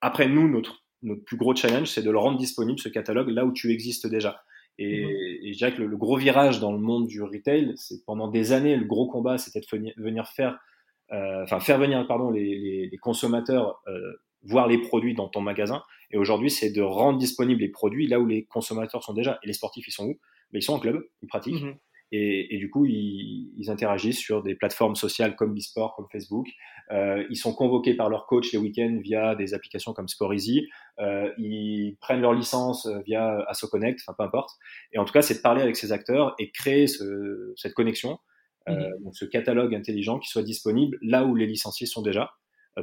[0.01, 3.45] Après, nous, notre, notre plus gros challenge, c'est de le rendre disponible, ce catalogue, là
[3.45, 4.43] où tu existes déjà.
[4.79, 5.03] Et,
[5.43, 8.53] et je dirais que le, gros virage dans le monde du retail, c'est pendant des
[8.53, 10.59] années, le gros combat, c'était de venir faire,
[11.13, 15.43] euh, enfin faire venir pardon, les, les, les consommateurs euh, voir les produits dans ton
[15.43, 15.83] magasin.
[16.11, 19.39] Et aujourd'hui, c'est de rendre disponibles les produits là où les consommateurs sont déjà.
[19.43, 20.19] Et les sportifs, ils sont où?
[20.53, 21.63] Mais Ils sont en club, ils pratiquent.
[21.63, 21.77] Mhm.
[22.13, 26.49] Et, et, du coup, ils, ils, interagissent sur des plateformes sociales comme Bisport, comme Facebook.
[26.91, 30.67] Euh, ils sont convoqués par leur coach les week-ends via des applications comme SportEasy.
[30.99, 34.51] Euh, ils prennent leur licence via AssoConnect, enfin peu importe.
[34.93, 38.19] Et en tout cas, c'est de parler avec ces acteurs et créer ce, cette connexion,
[38.69, 39.05] euh, mhm.
[39.05, 42.33] donc ce catalogue intelligent qui soit disponible là où les licenciés sont déjà.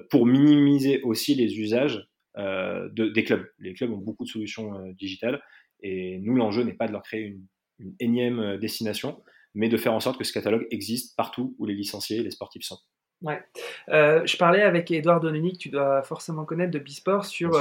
[0.09, 3.45] pour minimiser aussi les usages de, des clubs.
[3.59, 5.41] Les clubs ont beaucoup de solutions digitales
[5.81, 7.45] et nous, l'enjeu n'est pas de leur créer une,
[7.79, 9.21] une, énième destination,
[9.53, 12.31] mais de faire en sorte que ce catalogue existe partout où les licenciés et les
[12.31, 12.79] sportifs sont.
[13.21, 13.41] Ouais.
[13.87, 17.51] je parlais avec Edouard Dononi, que tu dois forcément connaître de Bisport, sur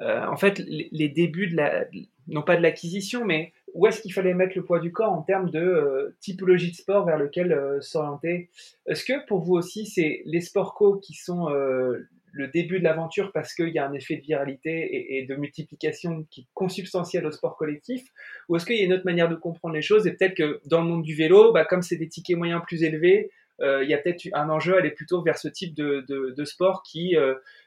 [0.00, 1.86] en fait les, débuts de la,
[2.28, 5.22] non pas de l'acquisition, mais où est-ce qu'il fallait mettre le poids du corps en
[5.22, 8.50] termes de euh, typologie de sport vers lequel euh, s'orienter?
[8.86, 12.84] Est-ce que pour vous aussi, c'est les sports co qui sont euh, le début de
[12.84, 17.26] l'aventure parce qu'il y a un effet de viralité et, de multiplication qui est consubstantiel
[17.26, 18.02] au sport collectif
[18.48, 20.60] Ou est-ce qu'il y a une autre manière de comprendre les choses Et peut-être que
[20.66, 23.94] dans le monde du vélo, bah, comme c'est des tickets moyens plus élevés, il y
[23.94, 27.16] a peut-être un enjeu à aller plutôt vers ce type de, de, de sport qui,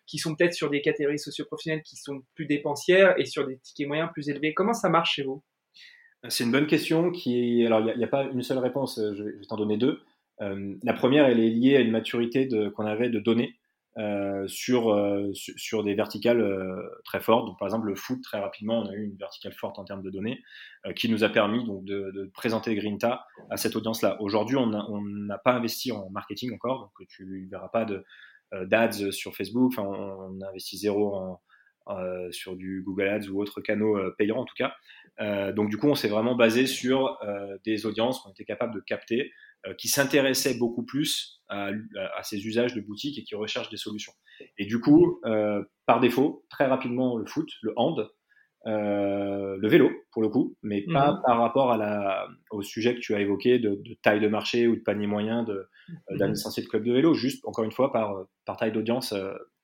[0.07, 3.87] qui sont peut-être sur des catégories socioprofessionnelles qui sont plus dépensières et sur des tickets
[3.87, 4.53] moyens plus élevés.
[4.53, 5.43] Comment ça marche chez vous?
[6.29, 9.23] C'est une bonne question qui Alors, il n'y a, pas une seule réponse, euh, je
[9.23, 10.01] vais, t'en donner deux.
[10.41, 13.55] Euh, la première, elle est liée à une maturité qu'on avait de données
[13.97, 14.95] euh, sur,
[15.33, 16.43] sur des verticales
[17.03, 17.47] très fortes.
[17.47, 20.03] Donc, par exemple, le foot, très rapidement, on a eu une verticale forte en termes
[20.03, 20.41] de données
[20.95, 24.17] qui nous a permis donc, de, présenter Grinta à cette audience-là.
[24.21, 27.85] Aujourd'hui, on n'a pas investi en marketing encore, donc tu ne verras pas
[28.65, 29.73] d'ads sur Facebook.
[29.75, 31.41] Enfin, on, on, a investi zéro en,
[32.31, 34.73] sur du Google Ads ou autres canaux payants en tout cas.
[35.19, 38.73] Euh, donc du coup, on s'est vraiment basé sur euh, des audiences qu'on était capable
[38.73, 39.29] de capter, euh,
[39.77, 41.71] qui s'intéressaient beaucoup plus à,
[42.23, 44.13] ces usages de boutique et qui recherchent des solutions.
[44.57, 45.21] Et du coup,
[45.85, 48.09] par défaut, très rapidement, le foot, le hand,
[48.65, 51.21] le vélo pour le coup, mais pas mhm.
[51.25, 54.75] par rapport à la, au sujet que tu as évoqué de, taille de marché ou
[54.75, 56.33] de panier moyen d'un mhm.
[56.33, 59.13] de club de vélo, juste encore une fois par, par taille d'audience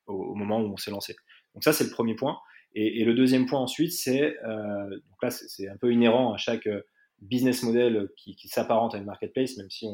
[0.06, 1.16] au, moment où on s'est lancé.
[1.54, 2.38] Donc ça c'est le premier point.
[2.74, 6.66] Et, le deuxième point ensuite, c'est, euh, donc là c'est un peu inhérent à chaque
[6.66, 6.82] euh,
[7.20, 9.86] business model qui, s'apparente à une marketplace, même si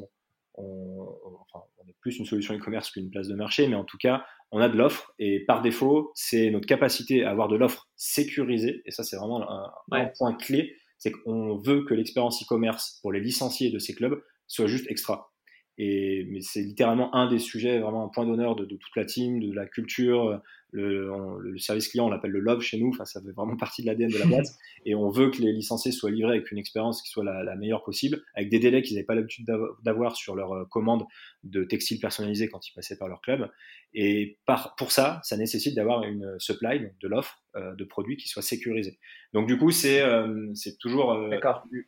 [0.55, 1.09] on,
[1.41, 4.25] enfin, on est plus une solution e-commerce qu'une place de marché, mais en tout cas,
[4.53, 8.83] on a de l'offre et par défaut, c'est notre capacité à avoir de l'offre sécurisée,
[8.87, 13.21] et ça c'est vraiment un, point clé, c'est qu'on veut que l'expérience e-commerce pour les
[13.21, 15.33] licenciés de ces clubs soit juste extra.
[15.77, 19.05] Et, mais c'est littéralement un des sujets, vraiment un point d'honneur de, de, toute la
[19.05, 20.41] team, de la culture,
[20.75, 23.87] le, service client, on l'appelle le love chez nous, enfin, ça fait vraiment partie de
[23.87, 24.47] l'ADN de la boîte.
[24.85, 27.85] et on veut que les licenciés soient livrés avec une expérience qui soit la, meilleure
[27.85, 29.47] possible, avec des délais qu'ils n'avaient pas l'habitude
[29.83, 31.05] d'avoir sur leur euh, commande
[31.45, 33.49] de textiles personnalisés quand ils passaient par leur club.
[33.95, 38.17] Et par, pour ça, ça nécessite d'avoir une supply, donc de l'offre euh, de produits
[38.17, 38.99] qui soit sécurisée.
[39.33, 41.13] Donc du coup, c'est euh, c'est toujours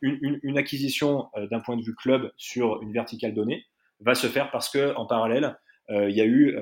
[0.01, 3.65] une, une, acquisition d'un point de vue club sur une verticale donnée
[3.99, 5.57] va se faire parce que en parallèle,
[5.89, 6.55] il y a eu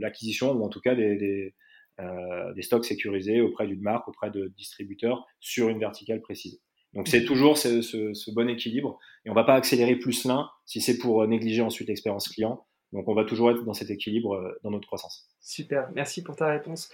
[0.00, 1.54] l'acquisition ou en tout cas des
[2.00, 6.60] euh, des stocks sécurisés auprès d'une marque, auprès de distributeurs sur une verticale précise.
[6.94, 10.98] Donc c'est toujours ce, bon équilibre et on va pas accélérer plus l'un si c'est
[10.98, 12.64] pour négliger ensuite l'expérience client.
[12.92, 15.28] Donc on va toujours être dans cet équilibre euh, dans notre croissance.
[15.40, 16.90] Super, merci pour ta réponse.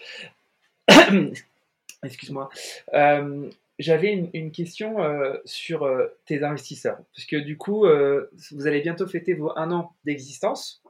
[2.05, 2.51] Excuse-moi.
[2.93, 4.97] Euh, j'avais une, question
[5.45, 5.87] sur
[6.25, 10.83] tes investisseurs, puisque du coup, vous allez bientôt fêter vos un an d'existence.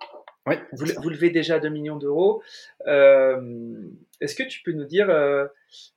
[0.72, 2.42] Vous, levez déjà 2 millions d'euros.
[2.86, 3.88] Euh,
[4.20, 5.46] est-ce que tu peux nous dire euh,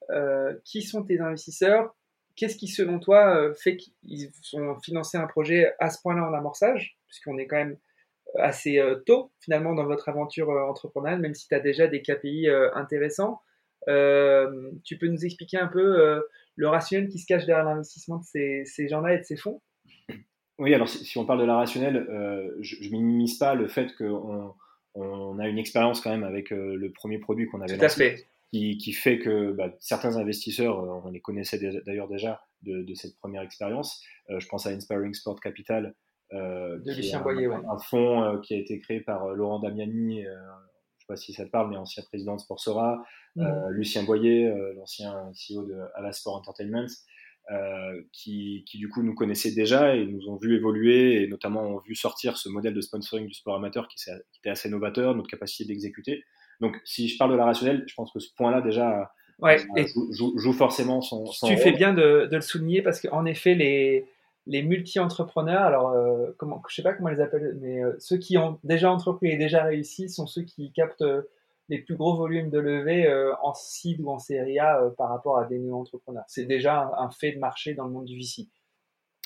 [0.09, 1.95] euh, qui sont tes investisseurs?
[2.35, 6.97] Qu'est-ce qui, selon toi, fait qu'ils ont financé un projet à ce point-là en amorçage?
[7.07, 7.77] Puisqu'on est quand même
[8.37, 13.41] assez tôt, finalement, dans votre aventure entrepreneuriale, même si tu as déjà des KPI intéressants.
[13.87, 16.23] tu peux nous expliquer un peu
[16.55, 19.61] le rationnel qui se cache derrière l'investissement de ces, ces gens-là et de ces fonds?
[20.59, 23.95] Oui, alors si, on parle de la rationnelle, euh, je, ne minimise pas le fait
[23.95, 24.53] qu'on
[24.93, 28.77] on a une expérience quand même avec euh, le premier produit qu'on avait lancé, qui,
[28.77, 33.17] qui, fait que bah, certains investisseurs, euh, on les connaissait d'ailleurs déjà de, de, cette
[33.17, 34.03] première expérience.
[34.27, 35.95] je pense à Inspiring Sport Capital,
[36.33, 40.99] de Lucien un, Boyer, un, fonds qui a été créé par Laurent Damiani, je ne
[40.99, 43.01] sais pas si ça te parle, mais ancien président de Sportsora,
[43.37, 43.69] mmh.
[43.69, 46.87] Lucien Boyer, l'ancien CEO de Alasport Entertainment.
[47.51, 51.63] Euh, qui, qui, du coup nous connaissaient déjà et nous ont vu évoluer et notamment
[51.63, 55.15] ont vu sortir ce modèle de sponsoring du sport amateur qui, qui était assez novateur,
[55.15, 56.23] notre capacité d'exécuter.
[56.61, 59.83] Donc si je parle de la rationnelle, je pense que ce point-là déjà ouais, euh,
[60.11, 63.55] joue, joue, forcément son, son Tu fais bien de, de, le souligner parce qu'en effet
[63.55, 64.05] les,
[64.45, 68.37] les multi-entrepreneurs, alors euh, comment, je sais pas comment ils les appellent, mais ceux qui
[68.37, 71.03] ont déjà entrepris et déjà réussi sont ceux qui captent
[71.69, 75.09] les plus gros volumes de levée euh, en seed ou en série A euh, par
[75.09, 76.23] rapport à des néo-entrepreneurs.
[76.27, 78.47] C'est déjà un, fait de marché dans le monde du VC.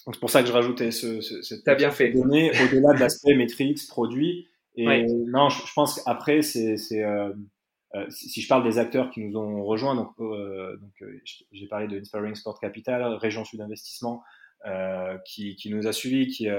[0.06, 2.12] C'est pour ça que je rajoutais ce, ce cette bien fait.
[2.12, 4.47] donnée au-delà de l'aspect métrique, produit.
[4.75, 7.34] Et non, je, pense qu'après, c'est, euh,
[8.10, 11.10] si je parle des acteurs qui nous ont rejoints, donc, donc
[11.51, 14.23] j'ai parlé de Inspiring Sport Capital, Région Sud Investissement,
[15.25, 16.49] qui, qui, nous a suivis, qui,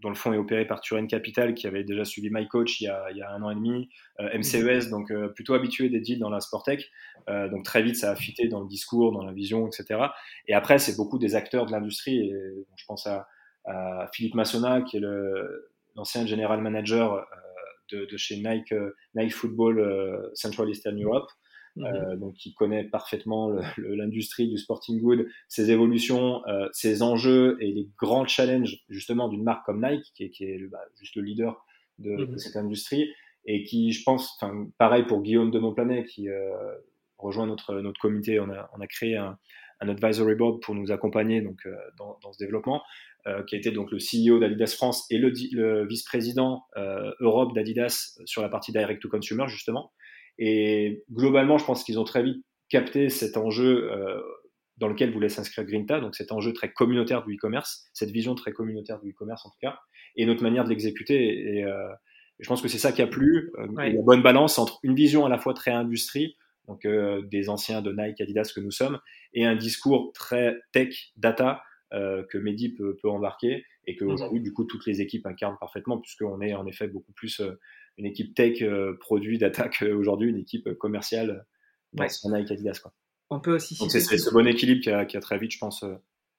[0.00, 2.84] dont le fonds est opéré par Turin Capital, qui avait déjà suivi My Coach il
[2.84, 6.18] y a, il y a un an et demi, MCES, donc plutôt habitué des deals
[6.18, 6.90] dans la Sportec.
[7.28, 10.00] donc très vite, ça a fité dans le discours, dans la vision, etc.
[10.48, 12.18] Et après, c'est beaucoup des acteurs de l'industrie.
[12.18, 12.34] Et
[12.76, 13.28] je pense à,
[13.64, 15.02] à Philippe Massona, qui est
[15.94, 17.24] l'ancien general manager
[17.92, 18.74] de, de, chez Nike,
[19.14, 21.30] Nike Football Central Eastern Europe.
[21.78, 27.72] Euh, donc qui connaît parfaitement l'industrie du sporting good, ses évolutions, euh, ses enjeux et
[27.72, 31.22] les grands challenges justement d'une marque comme Nike, qui est, qui est bah, juste le
[31.22, 31.64] leader
[31.98, 32.38] de, mhm.
[32.38, 33.10] cette industrie,
[33.46, 34.38] et qui, je pense,
[34.76, 36.52] pareil pour Guillaume de Montplanet, qui euh,
[37.16, 39.38] rejoint notre, notre comité, on a, on a créé un,
[39.80, 42.82] un advisory board pour nous accompagner donc, dans, dans, ce développement,
[43.46, 46.64] qui été donc le CEO d'Adidas France et le, le vice-président
[47.20, 49.92] Europe d'Adidas sur la partie direct to consumer justement.
[50.38, 54.20] Et globalement, je pense qu'ils ont très vite capté cet enjeu euh,
[54.78, 58.52] dans lequel voulait s'inscrire Grinta, donc cet enjeu très communautaire du e-commerce, cette vision très
[58.52, 59.78] communautaire du e-commerce en tout cas,
[60.16, 61.58] et notre manière de l'exécuter.
[61.58, 61.88] Et, euh,
[62.38, 65.26] je pense que c'est ça qui a plu, euh, la bonne balance entre une vision
[65.26, 69.00] à la fois très industrie, donc des anciens de Nike, Adidas que nous sommes,
[69.34, 74.10] et un discours très tech, data, que Mehdi peut, peut, embarquer et que mmh.
[74.10, 77.42] aujourd'hui du coup toutes les équipes incarnent parfaitement puisqu'on est en effet beaucoup plus
[77.98, 81.44] une équipe tech euh, produit d'attaque euh, aujourd'hui, une équipe euh, commerciale
[81.92, 82.40] dans ouais.
[82.40, 82.80] Nike Adidas.
[82.82, 82.92] Quoi.
[83.30, 85.58] On peut aussi Donc c'est ce bon équilibre qui a, qui a, très vite, je
[85.58, 85.84] pense.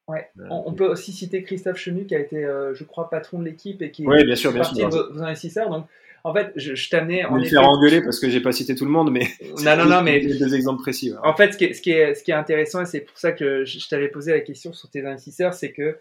[0.07, 0.27] Ouais.
[0.49, 3.89] on, peut aussi citer Christophe Chenu qui a été, je crois, patron de l'équipe et
[3.89, 5.69] qui oui, bien sûr, bien sûr, vos, investisseurs.
[5.69, 5.85] Donc,
[6.25, 7.25] en fait, je, je t'amenais.
[7.25, 9.27] On va me faire engueuler parce que j'ai pas cité tout le monde, mais.
[9.63, 10.19] non, non, non, mais.
[10.39, 11.13] Deux exemples précis.
[11.23, 13.17] En fait, ce qui est, ce qui est, ce qui est intéressant, et c'est pour
[13.17, 15.97] ça que je, je t'avais posé la question sur tes investisseurs, c'est que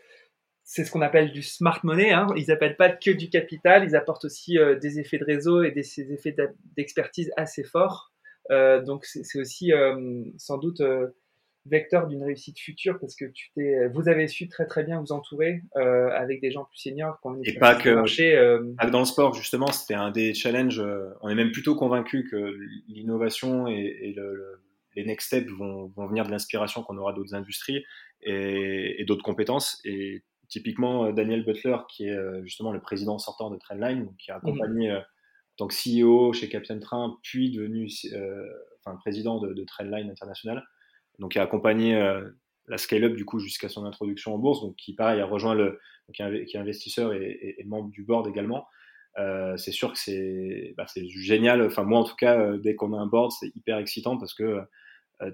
[0.64, 2.12] c'est ce qu'on appelle du smart money.
[2.12, 2.26] Hein.
[2.36, 5.70] Ils n'appellent pas que du capital, ils apportent aussi euh, des effets de réseau et
[5.70, 6.34] des, effets
[6.76, 8.12] d'expertise assez forts.
[8.50, 10.82] Euh, donc c'est aussi euh, sans doute
[11.64, 15.12] vecteur d'une réussite future parce que tu t'es, vous avez su très très bien vous
[15.12, 17.20] entourer avec des gens plus seniors.
[17.44, 18.34] Et pas que marché,
[18.90, 20.82] dans le sport justement, c'était un des challenges.
[21.20, 22.56] on est même plutôt convaincu que
[22.88, 24.14] l'innovation et,
[24.94, 27.82] les next steps vont, venir de l'inspiration qu'on aura d'autres industries
[28.22, 29.80] et, et d'autres compétences.
[29.84, 30.22] Et
[30.52, 34.36] Typiquement, euh, Daniel Butler, qui est euh, justement le président sortant de Trendline, qui a
[34.36, 34.96] accompagné mhm.
[34.96, 37.88] euh, en tant que CEO chez Captain Train, puis devenu
[38.84, 40.62] enfin, président de, de, Trendline International.
[41.18, 41.94] Donc, il a accompagné
[42.68, 44.60] la scale-up du coup jusqu'à son introduction en bourse.
[44.60, 45.80] Donc, qui pareil a rejoint le,
[46.12, 48.66] qui est investisseur et, et, membre du board également.
[49.18, 51.62] Euh, c'est sûr que c'est bah, génial.
[51.62, 54.60] Enfin, moi en tout cas, dès qu'on a un board, c'est hyper excitant parce que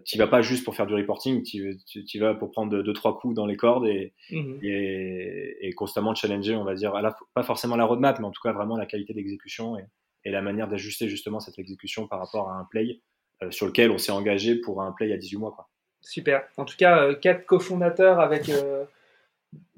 [0.05, 3.35] tu vas pas juste pour faire du reporting, tu, vas pour prendre deux, trois coups
[3.35, 4.59] dans les cordes et, mhm.
[4.63, 8.31] et, et, constamment challenger, on va dire, à la, pas forcément la roadmap, mais en
[8.31, 9.85] tout cas vraiment la qualité d'exécution et,
[10.25, 13.01] et, la manière d'ajuster justement cette exécution par rapport à un play
[13.43, 15.53] euh, sur lequel on s'est engagé pour un play à 18 mois.
[15.53, 15.69] Quoi.
[16.01, 16.45] Super.
[16.57, 18.49] En tout cas, euh, quatre cofondateurs avec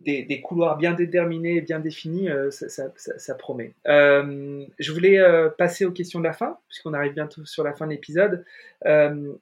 [0.01, 3.75] des, couloirs bien déterminés, bien définis, euh, ça, promet.
[3.87, 7.73] Euh, je voulais euh, passer aux questions de la fin, puisqu'on arrive bientôt sur la
[7.75, 8.45] fin de l'épisode.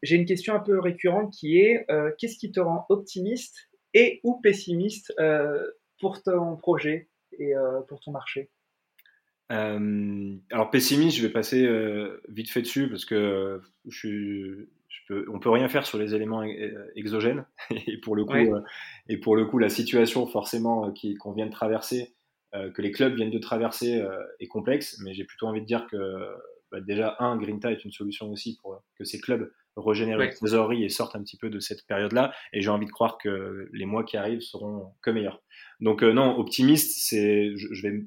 [0.03, 1.87] J'ai une question un peu récurrente qui est
[2.19, 5.15] qu'est-ce qui te rend optimiste et ou pessimiste
[6.01, 7.53] pour ton projet et
[7.89, 8.51] pour ton marché?
[9.51, 11.69] Alors pessimiste, je vais passer
[12.29, 14.69] vite fait dessus parce que je suis
[15.29, 16.43] on peut rien faire sur les éléments
[16.95, 17.47] exogènes.
[17.87, 18.61] Et pour le coup euh,
[19.09, 22.15] et pour le coup la situation forcément euh, qu'on vient de traverser
[22.55, 24.03] euh, que les clubs viennent de traverser
[24.41, 24.99] est complexe.
[25.05, 25.97] Mais j'ai plutôt envie de dire que
[26.71, 30.31] bah, déjà un Grinta est une solution aussi pour que ces clubs régénèrent ouais.
[30.31, 33.17] trésorerie et sortent un petit peu de cette période là et j'ai envie de croire
[33.17, 35.41] que les mois qui arrivent seront que meilleurs.
[35.81, 38.03] Donc non optimiste c'est je, vais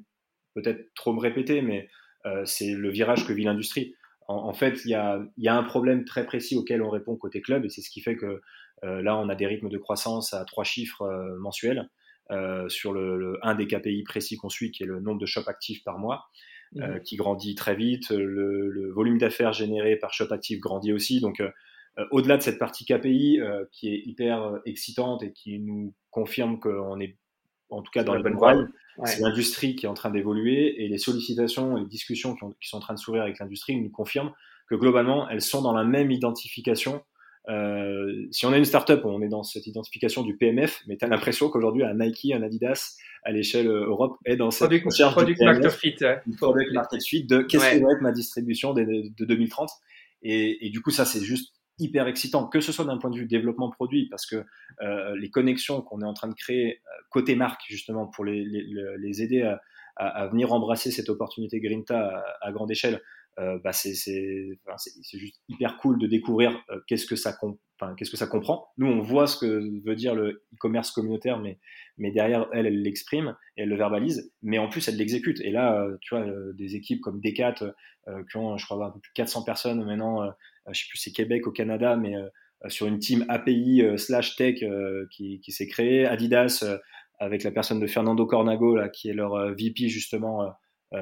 [0.54, 1.88] peut-être trop me répéter mais
[2.44, 3.94] c'est le virage que vit l'industrie
[4.28, 7.68] en, fait, il y a, un problème très précis auquel on répond côté club, et
[7.68, 8.40] c'est ce qui fait que
[8.84, 11.88] euh, là, on a des rythmes de croissance à trois chiffres euh, mensuels
[12.30, 15.48] euh, sur le, un des KPI précis qu'on suit, qui est le nombre de shops
[15.48, 16.24] actifs par mois,
[16.74, 17.00] mmh.
[17.04, 18.10] qui grandit très vite.
[18.10, 21.20] Le, volume d'affaires généré par shop actif grandit aussi.
[21.20, 21.42] Donc,
[22.10, 27.16] au-delà de cette partie KPI qui est hyper excitante et qui nous confirme qu'on est
[27.72, 28.54] en tout cas dans la bonne voie,
[29.04, 32.76] c'est l'industrie qui est en train d'évoluer et les sollicitations et les discussions qui, sont
[32.76, 34.32] en train de s'ouvrir avec l'industrie nous confirment
[34.68, 37.02] que globalement, elles sont dans la même identification.
[37.48, 41.04] Euh, si on a une startup, on est dans cette identification du PMF, mais tu
[41.04, 44.86] as l'impression qu'aujourd'hui, un Nike, un Adidas, à l'échelle euh, Europe, est dans cette product,
[44.86, 45.96] recherche product fit,
[46.36, 49.70] product market fit de qu'est-ce que va être ma distribution de, de 2030.
[50.22, 51.52] Et, et, du coup, ça, c'est juste
[51.82, 54.44] hyper excitant, que ce soit d'un point de vue développement produit, parce que
[54.82, 58.44] euh, les connexions qu'on est en train de créer euh, côté marque, justement, pour les,
[58.44, 59.42] les, aider
[59.96, 63.02] à, venir embrasser cette opportunité Grinta à, à grande échelle,
[63.36, 67.34] bah c'est juste hyper cool de découvrir qu'est-ce que ça
[67.96, 68.68] qu'est-ce que ça comprend.
[68.76, 71.58] Nous, on voit ce que veut dire le e-commerce communautaire, mais,
[72.10, 75.40] derrière, elle, elle l'exprime elle le verbalise, mais en plus, elle l'exécute.
[75.40, 77.54] Et là, tu vois, des équipes comme Decat,
[78.30, 80.32] qui ont, je crois, un peu plus de 400 personnes maintenant,
[80.70, 82.14] je sais plus, c'est Québec au Canada, mais
[82.68, 84.62] sur une team API slash tech
[85.10, 86.64] qui, qui s'est créée, Adidas,
[87.18, 90.52] avec la personne de Fernando Cornago, là, qui est leur VP, justement,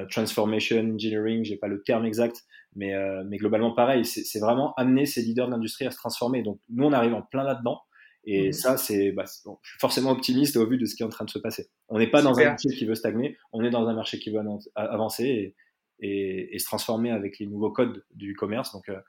[0.09, 2.43] Transformation Engineering, j'ai pas le terme exact,
[2.75, 6.41] mais, euh, mais globalement, pareil, c'est vraiment amener ces leaders de l'industrie à se transformer.
[6.41, 7.81] Donc, nous, on arrive en plein là-dedans.
[8.23, 8.53] Et mmh.
[8.53, 11.25] ça, c'est, bah, je suis forcément optimiste au vu de ce qui est en train
[11.25, 11.69] de se passer.
[11.89, 14.29] On n'est pas dans un marché qui veut stagner, on est dans un marché qui
[14.29, 14.41] veut
[14.75, 15.55] avancer
[15.99, 18.73] et, et, se transformer avec les nouveaux codes du commerce.
[18.73, 18.99] Donc, euh,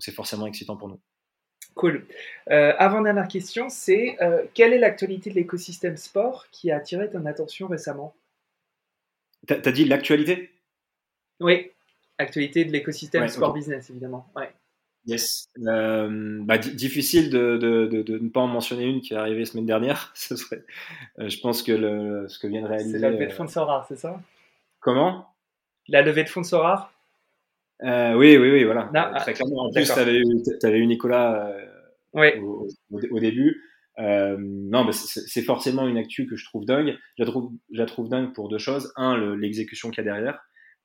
[0.00, 1.00] c'est forcément excitant pour nous.
[1.74, 2.06] Cool.
[2.50, 4.16] Euh, avant-dernière question, c'est
[4.54, 8.14] quelle est l'actualité de l'écosystème sport qui a attiré ton attention récemment?
[9.46, 10.50] T'as as dit l'actualité?
[11.38, 11.70] Oui
[12.20, 14.26] actualité de l'écosystème sport business, évidemment.
[14.36, 14.50] Ouais.
[15.06, 15.48] Yes.
[15.66, 19.46] Euh, bah, difficile de, de, de, ne pas en mentionner une qui est arrivée la
[19.46, 20.12] semaine dernière.
[20.14, 20.62] Ce serait,
[21.18, 22.92] euh, je pense que le, ce que vient de réaliser.
[22.92, 23.50] C'est la levée de fonds de
[23.88, 24.20] c'est ça?
[24.78, 25.34] Comment?
[25.88, 26.92] La levée de fonds de Sora?
[27.84, 28.90] Euh, Oui, oui, oui, voilà.
[29.20, 29.66] Très clairement.
[29.66, 30.20] En plus, tu avais,
[30.62, 31.52] avais, eu Nicolas
[32.14, 33.62] au, au, début.
[33.98, 36.96] non, mais c'est forcément une actu que je trouve dingue.
[37.18, 38.92] Je la trouve, je la trouve dingue pour deux choses.
[38.96, 40.40] Un, l'exécution qu'il y a derrière.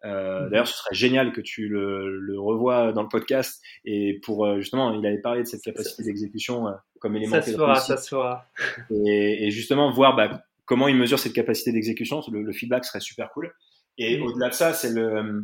[0.05, 0.49] Euh, mhm.
[0.49, 3.61] D'ailleurs, ce serait génial que tu le, le, revois dans le podcast.
[3.85, 7.35] Et pour euh, justement, il avait parlé de cette capacité d'exécution euh, comme élément.
[7.35, 8.45] Ça se fera, ça se fera.
[8.91, 13.31] Et, et justement, voir bah, comment il mesure cette capacité d'exécution, le, feedback serait super
[13.31, 13.51] cool.
[13.97, 15.43] Et au-delà de ça, c'est le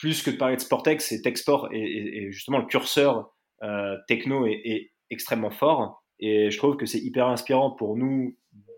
[0.00, 3.30] plus que de parler de Sportex, c'est Techsport et, et, justement le curseur
[4.08, 6.04] techno est, est, extrêmement fort.
[6.20, 8.36] Et je trouve que c'est hyper inspirant pour nous,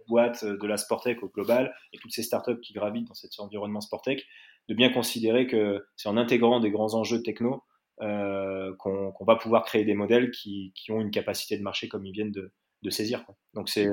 [0.09, 3.81] boîtes de la Sportec au global et toutes ces startups qui gravitent dans cet environnement
[3.81, 4.25] Sportec,
[4.69, 7.63] de bien considérer que c'est en intégrant des grands enjeux techno
[8.01, 12.05] euh, qu'on va pouvoir créer des modèles qui, qui, ont une capacité de marché comme
[12.05, 12.53] ils viennent de,
[12.83, 13.25] de saisir.
[13.25, 13.37] Quoi.
[13.55, 13.89] Donc c'est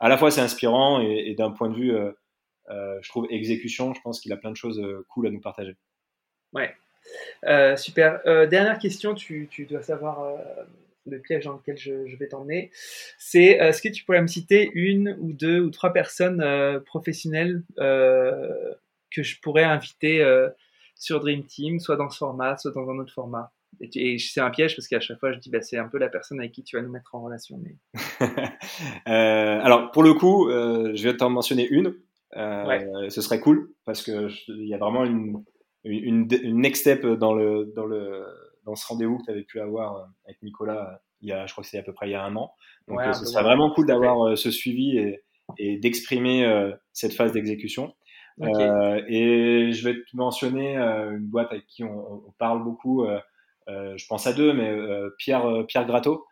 [0.00, 2.12] à la fois c'est inspirant et, d'un point de vue, euh,
[2.70, 5.74] euh, je trouve exécution, je pense qu'il a plein de choses cool à nous partager.
[6.52, 6.74] Ouais,
[7.76, 8.20] super.
[8.48, 10.36] dernière question, tu, tu dois savoir
[11.06, 12.70] le piège dans lequel je, je vais t'emmener.
[13.18, 16.44] C'est est-ce que tu pourrais me citer une ou deux ou trois personnes
[16.84, 17.62] professionnelles
[19.10, 20.48] que je pourrais inviter euh,
[20.94, 23.52] sur Dream Team, soit dans ce format, soit dans un autre format?
[23.80, 26.08] Et, c'est un piège parce qu'à chaque fois, je dis, bah, c'est un peu la
[26.08, 27.58] personne avec qui tu vas nous mettre en relation.
[27.62, 27.76] Mais...
[29.08, 31.94] euh, alors, pour le coup, euh, je vais t'en mentionner une.
[32.36, 35.42] Euh, Ce serait cool parce que il y a vraiment une,
[35.84, 38.26] une, une, next step dans, le, dans, le,
[38.64, 41.52] dans ce rendez-vous que tu avais pu avoir euh, avec Nicolas il y a, je
[41.52, 42.54] crois que c'est à peu près il y a un an.
[42.88, 45.22] Donc, euh, ce serait vraiment cool d'avoir ce suivi et,
[45.58, 47.92] et d'exprimer cette phase d'exécution.
[48.42, 53.04] Euh, et je vais te mentionner euh, une boîte avec qui on, on parle beaucoup.
[53.04, 53.20] Euh,
[53.68, 54.74] je pense à deux, mais
[55.18, 56.26] Pierre Pierre Gratto,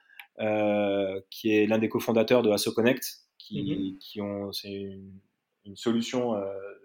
[1.30, 3.04] qui est l'un des cofondateurs de Asso Connect,
[3.38, 3.98] qui, mhm.
[3.98, 5.12] qui ont c'est une,
[5.68, 6.34] une, solution,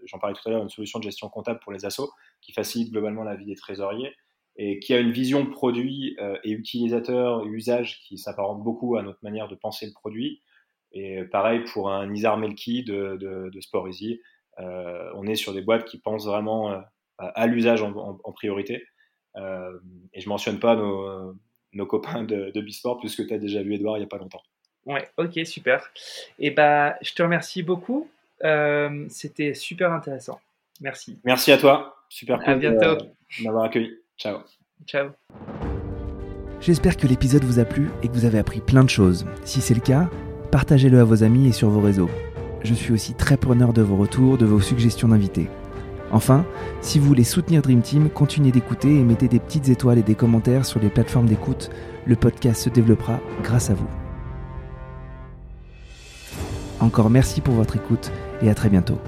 [0.05, 2.11] j'en parlais tout à l'heure, une solution de gestion comptable pour les assos
[2.41, 4.13] qui facilite globalement la vie des trésoriers
[4.55, 9.47] et qui a une vision produit et utilisateur, usage qui s'apparente beaucoup à notre manière
[9.47, 10.41] de penser le produit.
[10.93, 13.17] Et pareil pour un Nizar Melki de,
[13.51, 14.21] de, Sport Easy,
[14.59, 16.79] euh, on est sur des boîtes qui pensent vraiment euh,
[17.17, 18.85] à l'usage en, priorité.
[19.35, 19.79] Euh,
[20.13, 23.97] et je mentionne pas nos, copains de, de Bisport, puisque tu as déjà vu Edouard
[23.97, 24.43] il n'y a pas longtemps.
[24.85, 25.91] Ouais, ok, super.
[26.37, 28.09] Et bah, je te remercie beaucoup.
[29.09, 30.39] C'était super intéressant.
[30.81, 31.19] Merci.
[31.23, 31.95] Merci à toi.
[32.09, 33.91] Super cool de m'avoir accueilli.
[34.17, 34.39] Ciao.
[34.85, 35.09] Ciao.
[36.59, 39.25] J'espère que l'épisode vous a plu et que vous avez appris plein de choses.
[39.43, 40.09] Si c'est le cas,
[40.51, 42.09] partagez-le à vos amis et sur vos réseaux
[42.63, 45.49] je suis aussi très preneur de vos retours, de vos suggestions d'invités.
[46.11, 46.45] Enfin,
[46.81, 50.15] si vous voulez soutenir Dream Team, continuez d'écouter et mettez des petites étoiles et des
[50.15, 51.69] commentaires sur les plateformes d'écoute.
[52.05, 53.87] Le podcast se développera grâce à vous.
[56.79, 58.11] Encore merci pour votre écoute
[58.43, 58.99] et à très bientôt.